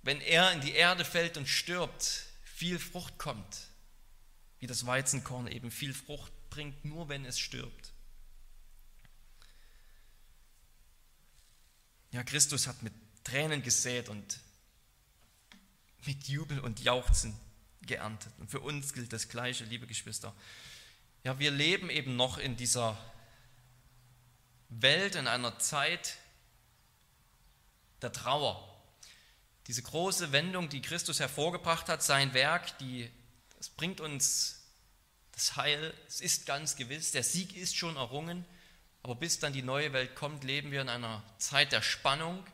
wenn 0.04 0.22
er 0.22 0.52
in 0.52 0.62
die 0.62 0.74
Erde 0.74 1.06
fällt 1.06 1.38
und 1.38 1.48
stirbt, 1.48 2.26
viel 2.44 2.78
Frucht 2.78 3.18
kommt. 3.18 3.70
Wie 4.60 4.68
das 4.68 4.86
Weizenkorn 4.86 5.48
eben 5.48 5.72
viel 5.72 5.94
Frucht 5.94 6.32
bringt, 6.50 6.86
nur 6.86 7.10
wenn 7.10 7.26
es 7.26 7.40
stirbt. 7.40 7.92
Ja, 12.12 12.24
Christus 12.24 12.68
hat 12.68 12.84
mit 12.84 12.94
Tränen 13.24 13.64
gesät 13.64 14.10
und 14.10 14.40
mit 16.06 16.28
Jubel 16.28 16.60
und 16.60 16.80
Jauchzen 16.82 17.38
geerntet. 17.82 18.32
Und 18.40 18.50
für 18.50 18.60
uns 18.60 18.94
gilt 18.94 19.14
das 19.14 19.30
Gleiche, 19.30 19.64
liebe 19.66 19.88
Geschwister. 19.88 20.34
Ja, 21.24 21.40
wir 21.40 21.52
leben 21.52 21.90
eben 21.90 22.16
noch 22.16 22.38
in 22.38 22.56
dieser 22.58 22.98
Welt, 24.70 25.16
in 25.16 25.28
einer 25.28 25.60
Zeit 25.60 26.18
der 28.02 28.12
Trauer. 28.12 28.70
Diese 29.68 29.82
große 29.82 30.32
Wendung, 30.32 30.70
die 30.70 30.82
Christus 30.82 31.20
hervorgebracht 31.20 31.88
hat, 31.88 32.04
sein 32.04 32.34
Werk, 32.34 32.78
die, 32.80 33.10
das 33.58 33.70
bringt 33.70 34.02
uns 34.02 34.64
das 35.32 35.56
Heil. 35.56 35.94
Es 36.08 36.22
ist 36.22 36.46
ganz 36.46 36.76
gewiss, 36.76 37.12
der 37.12 37.24
Sieg 37.24 37.56
ist 37.56 37.76
schon 37.76 37.96
errungen. 37.96 38.46
Aber 39.04 39.16
bis 39.16 39.40
dann 39.40 39.54
die 39.54 39.62
neue 39.62 39.92
Welt 39.94 40.16
kommt, 40.16 40.44
leben 40.44 40.72
wir 40.72 40.82
in 40.82 40.90
einer 40.90 41.24
Zeit 41.38 41.72
der 41.74 41.82
Spannung, 41.82 42.46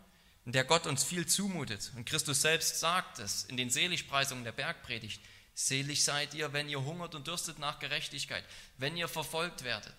in 0.49 0.53
der 0.53 0.63
Gott 0.63 0.87
uns 0.87 1.03
viel 1.03 1.27
zumutet. 1.27 1.91
Und 1.95 2.05
Christus 2.05 2.41
selbst 2.41 2.79
sagt 2.79 3.19
es 3.19 3.43
in 3.43 3.55
den 3.55 3.69
Seligpreisungen 3.69 4.43
der 4.43 4.51
Bergpredigt. 4.51 5.21
Selig 5.53 6.03
seid 6.03 6.33
ihr, 6.33 6.53
wenn 6.53 6.67
ihr 6.67 6.83
hungert 6.83 7.13
und 7.13 7.27
dürstet 7.27 7.59
nach 7.59 7.77
Gerechtigkeit, 7.77 8.43
wenn 8.79 8.97
ihr 8.97 9.07
verfolgt 9.07 9.63
werdet. 9.63 9.93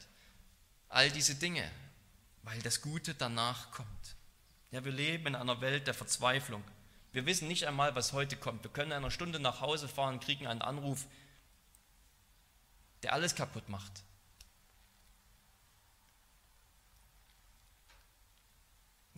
All 0.89 1.09
diese 1.09 1.37
Dinge, 1.37 1.71
weil 2.43 2.61
das 2.63 2.81
Gute 2.81 3.15
danach 3.15 3.71
kommt. 3.71 4.17
Ja, 4.73 4.85
wir 4.85 4.91
leben 4.91 5.29
in 5.29 5.35
einer 5.37 5.61
Welt 5.61 5.87
der 5.87 5.95
Verzweiflung. 5.95 6.65
Wir 7.13 7.27
wissen 7.27 7.47
nicht 7.47 7.69
einmal, 7.69 7.95
was 7.95 8.13
heute 8.13 8.37
kommt. 8.37 8.65
Wir 8.65 8.73
können 8.73 8.91
in 8.91 8.97
einer 8.97 9.13
Stunde 9.13 9.39
nach 9.39 9.61
Hause 9.61 9.87
fahren, 9.87 10.19
kriegen 10.19 10.49
einen 10.49 10.63
Anruf, 10.63 11.07
der 13.05 13.13
alles 13.13 13.37
kaputt 13.37 13.69
macht. 13.69 14.03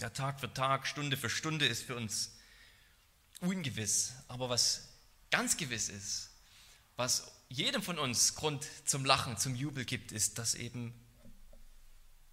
Ja, 0.02 0.10
Tag 0.10 0.40
für 0.40 0.52
Tag, 0.52 0.88
Stunde 0.88 1.16
für 1.16 1.30
Stunde 1.30 1.64
ist 1.64 1.84
für 1.84 1.94
uns 1.94 2.32
ungewiss. 3.38 4.14
Aber 4.26 4.48
was 4.48 4.88
ganz 5.30 5.56
gewiss 5.56 5.88
ist, 5.88 6.30
was 6.96 7.30
jedem 7.48 7.84
von 7.84 8.00
uns 8.00 8.34
Grund 8.34 8.66
zum 8.84 9.04
Lachen, 9.04 9.36
zum 9.36 9.54
Jubel 9.54 9.84
gibt, 9.84 10.10
ist, 10.10 10.40
dass 10.40 10.56
eben 10.56 10.92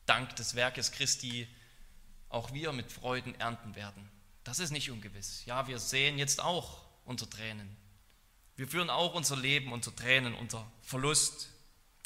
dank 0.08 0.36
des 0.36 0.56
Werkes 0.56 0.92
Christi 0.92 1.48
auch 2.30 2.54
wir 2.54 2.72
mit 2.72 2.92
Freuden 2.92 3.36
ernten 3.36 3.76
werden. 3.76 4.10
Das 4.44 4.58
ist 4.58 4.72
nicht 4.72 4.90
ungewiss. 4.90 5.46
Ja, 5.46 5.68
wir 5.68 5.78
sehen 5.78 6.18
jetzt 6.18 6.42
auch 6.42 6.88
unter 7.06 7.30
Tränen. 7.30 7.78
Wir 8.56 8.68
führen 8.68 8.90
auch 8.90 9.14
unser 9.14 9.38
Leben 9.38 9.74
unter 9.74 9.96
Tränen, 9.96 10.34
unter 10.34 10.72
Verlust, 10.82 11.52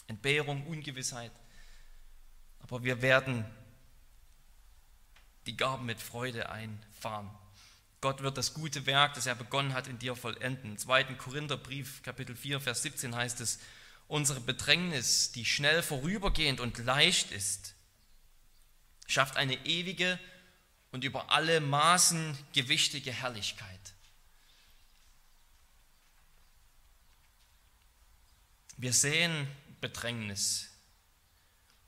Entbehrung, 0.08 0.68
Ungewissheit. 0.68 1.32
Aber 2.60 2.84
wir 2.84 3.02
werden 3.02 3.46
die 5.46 5.58
Gaben 5.58 5.86
mit 5.86 6.02
Freude 6.02 6.50
einfahren. 6.50 7.30
Gott 8.02 8.22
wird 8.22 8.38
das 8.38 8.54
gute 8.54 8.86
Werk, 8.86 9.14
das 9.14 9.28
er 9.28 9.36
begonnen 9.36 9.74
hat, 9.74 9.88
in 9.88 10.00
dir 10.00 10.16
vollenden. 10.16 10.72
Im 10.72 10.78
2. 10.78 11.16
Korintherbrief, 11.16 12.04
Kapitel 12.04 12.36
4, 12.36 12.60
Vers 12.60 12.82
17 12.82 13.16
heißt 13.16 13.40
es, 13.40 13.60
unsere 14.08 14.42
Bedrängnis, 14.42 15.32
die 15.32 15.46
schnell 15.46 15.82
vorübergehend 15.82 16.60
und 16.60 16.78
leicht 16.80 17.32
ist, 17.32 17.76
schafft 19.08 19.38
eine 19.38 19.66
ewige 19.66 20.20
und 20.92 21.04
über 21.04 21.32
alle 21.32 21.62
Maßen 21.62 22.38
gewichtige 22.54 23.12
Herrlichkeit. 23.12 23.94
Wir 28.78 28.94
sehen 28.94 29.48
Bedrängnis, 29.82 30.70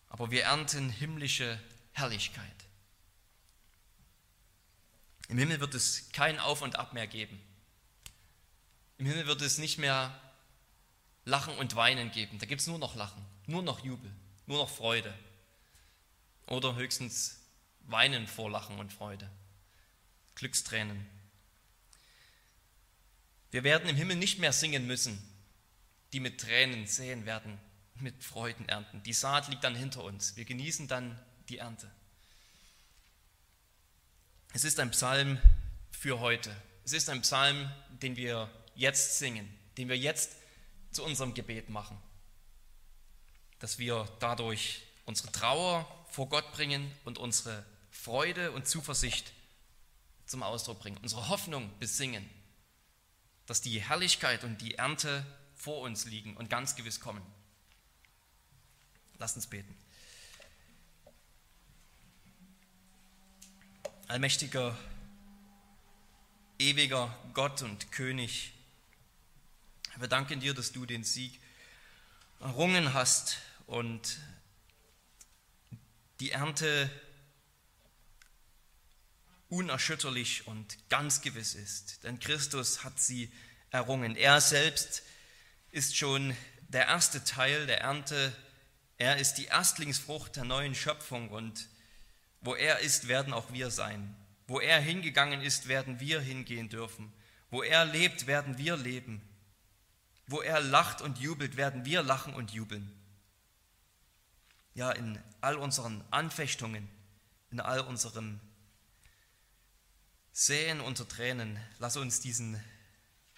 aber 0.07 0.31
wir 0.31 0.43
ernten 0.43 0.89
himmlische 0.89 1.59
Herrlichkeit. 1.91 2.64
Im 5.27 5.37
Himmel 5.37 5.59
wird 5.59 5.73
es 5.73 6.09
kein 6.11 6.39
Auf 6.39 6.61
und 6.61 6.77
Ab 6.77 6.93
mehr 6.93 7.07
geben. 7.07 7.39
Im 8.97 9.07
Himmel 9.07 9.27
wird 9.27 9.41
es 9.41 9.57
nicht 9.57 9.77
mehr 9.77 10.19
Lachen 11.25 11.57
und 11.57 11.75
Weinen 11.75 12.11
geben. 12.11 12.39
Da 12.39 12.45
gibt 12.45 12.61
es 12.61 12.67
nur 12.67 12.79
noch 12.79 12.95
Lachen, 12.95 13.25
nur 13.47 13.63
noch 13.63 13.83
Jubel, 13.83 14.11
nur 14.45 14.59
noch 14.59 14.69
Freude. 14.69 15.13
Oder 16.47 16.75
höchstens 16.75 17.39
Weinen 17.81 18.27
vor 18.27 18.49
Lachen 18.49 18.79
und 18.79 18.93
Freude. 18.93 19.29
Glückstränen. 20.35 21.07
Wir 23.51 23.63
werden 23.63 23.89
im 23.89 23.95
Himmel 23.95 24.17
nicht 24.17 24.39
mehr 24.39 24.53
singen 24.53 24.85
müssen. 24.85 25.21
Die 26.13 26.19
mit 26.19 26.39
Tränen 26.39 26.87
sehen 26.87 27.25
werden, 27.25 27.59
mit 27.95 28.23
Freuden 28.23 28.69
ernten. 28.69 29.01
Die 29.03 29.13
Saat 29.13 29.49
liegt 29.49 29.63
dann 29.63 29.75
hinter 29.75 30.03
uns. 30.03 30.35
Wir 30.35 30.45
genießen 30.45 30.87
dann 30.87 31.19
die 31.49 31.57
Ernte. 31.57 31.91
Es 34.55 34.63
ist 34.63 34.79
ein 34.79 34.91
Psalm 34.91 35.37
für 35.91 36.21
heute. 36.21 36.49
Es 36.85 36.93
ist 36.93 37.09
ein 37.09 37.19
Psalm, 37.23 37.69
den 38.01 38.15
wir 38.15 38.49
jetzt 38.73 39.19
singen, 39.19 39.53
den 39.77 39.89
wir 39.89 39.97
jetzt 39.97 40.31
zu 40.91 41.03
unserem 41.03 41.33
Gebet 41.33 41.69
machen. 41.69 42.01
Dass 43.59 43.79
wir 43.79 44.07
dadurch 44.21 44.81
unsere 45.03 45.29
Trauer 45.33 45.85
vor 46.09 46.29
Gott 46.29 46.53
bringen 46.53 46.89
und 47.03 47.17
unsere 47.17 47.65
Freude 47.91 48.53
und 48.53 48.65
Zuversicht 48.65 49.33
zum 50.25 50.41
Ausdruck 50.41 50.79
bringen, 50.79 50.99
unsere 51.01 51.27
Hoffnung 51.27 51.69
besingen, 51.79 52.25
dass 53.47 53.59
die 53.59 53.81
Herrlichkeit 53.81 54.45
und 54.45 54.61
die 54.61 54.75
Ernte 54.75 55.25
vor 55.53 55.81
uns 55.81 56.05
liegen 56.05 56.37
und 56.37 56.49
ganz 56.49 56.77
gewiss 56.77 57.01
kommen. 57.01 57.21
Lasst 59.17 59.35
uns 59.35 59.47
beten. 59.47 59.75
Allmächtiger, 64.07 64.77
ewiger 66.59 67.17
Gott 67.33 67.63
und 67.63 67.91
König, 67.91 68.53
wir 69.95 70.07
danken 70.07 70.39
dir, 70.39 70.53
dass 70.53 70.71
du 70.71 70.85
den 70.85 71.03
Sieg 71.03 71.39
errungen 72.39 72.93
hast 72.93 73.39
und 73.65 74.19
die 76.19 76.29
Ernte 76.29 76.91
unerschütterlich 79.49 80.45
und 80.45 80.77
ganz 80.89 81.21
gewiss 81.21 81.55
ist. 81.55 82.03
Denn 82.03 82.19
Christus 82.19 82.83
hat 82.83 82.99
sie 82.99 83.31
errungen. 83.71 84.15
Er 84.15 84.39
selbst 84.39 85.01
ist 85.71 85.97
schon 85.97 86.37
der 86.67 86.85
erste 86.85 87.23
Teil 87.23 87.65
der 87.65 87.81
Ernte. 87.81 88.35
Er 88.99 89.17
ist 89.17 89.35
die 89.35 89.45
Erstlingsfrucht 89.45 90.35
der 90.35 90.43
neuen 90.43 90.75
Schöpfung 90.75 91.29
und 91.31 91.67
wo 92.45 92.55
er 92.55 92.79
ist, 92.79 93.07
werden 93.07 93.33
auch 93.33 93.51
wir 93.51 93.71
sein. 93.71 94.15
Wo 94.47 94.59
er 94.59 94.79
hingegangen 94.79 95.41
ist, 95.41 95.67
werden 95.67 95.99
wir 95.99 96.21
hingehen 96.21 96.69
dürfen. 96.69 97.11
Wo 97.49 97.63
er 97.63 97.85
lebt, 97.85 98.27
werden 98.27 98.59
wir 98.59 98.77
leben. 98.77 99.21
Wo 100.27 100.41
er 100.41 100.61
lacht 100.61 101.01
und 101.01 101.17
jubelt, 101.17 101.57
werden 101.57 101.85
wir 101.85 102.03
lachen 102.03 102.35
und 102.35 102.51
jubeln. 102.51 102.91
Ja, 104.75 104.91
in 104.91 105.19
all 105.41 105.55
unseren 105.55 106.03
Anfechtungen, 106.11 106.87
in 107.49 107.59
all 107.59 107.79
unserem 107.79 108.39
Säen 110.31 110.81
unter 110.81 111.07
Tränen, 111.07 111.59
lass 111.79 111.97
uns 111.97 112.19
diesen, 112.19 112.61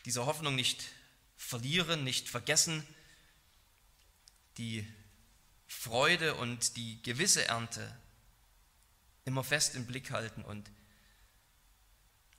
diese 0.05 0.25
Hoffnung 0.25 0.55
nicht 0.55 0.83
verlieren, 1.37 2.03
nicht 2.03 2.27
vergessen, 2.27 2.85
die 4.57 4.85
Freude 5.67 6.35
und 6.35 6.75
die 6.75 7.01
gewisse 7.03 7.45
Ernte 7.45 7.95
immer 9.28 9.44
fest 9.44 9.75
im 9.75 9.86
Blick 9.86 10.12
halten 10.12 10.42
und 10.42 10.71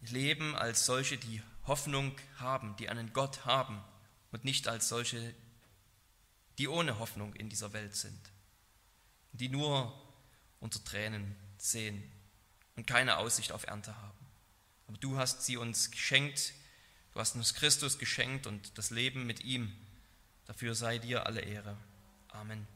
leben 0.01 0.57
als 0.57 0.87
solche, 0.87 1.19
die 1.19 1.43
Hoffnung 1.67 2.17
haben, 2.39 2.75
die 2.77 2.89
einen 2.89 3.13
Gott 3.13 3.45
haben 3.45 3.83
und 4.33 4.45
nicht 4.45 4.69
als 4.69 4.89
solche, 4.89 5.35
die 6.57 6.67
ohne 6.67 6.99
Hoffnung 6.99 7.35
in 7.35 7.51
dieser 7.51 7.75
Welt 7.75 7.95
sind, 7.95 8.19
die 9.33 9.51
nur 9.51 9.95
unter 10.61 10.83
Tränen 10.83 11.37
sehen 11.59 12.03
und 12.75 12.87
keine 12.87 13.19
Aussicht 13.19 13.53
auf 13.53 13.67
Ernte 13.67 13.95
haben. 13.95 14.27
Aber 14.87 14.97
du 14.97 15.19
hast 15.19 15.45
sie 15.45 15.59
uns 15.59 15.91
geschenkt, 15.91 16.55
du 17.13 17.21
hast 17.21 17.37
uns 17.37 17.53
Christus 17.53 17.99
geschenkt 17.99 18.47
und 18.47 18.79
das 18.79 18.91
Leben 18.91 19.27
mit 19.27 19.45
ihm. 19.45 19.77
Dafür 20.47 20.75
sei 20.75 20.99
dir 20.99 21.27
alle 21.27 21.43
Ehre. 21.43 21.77
Amen. 22.29 22.67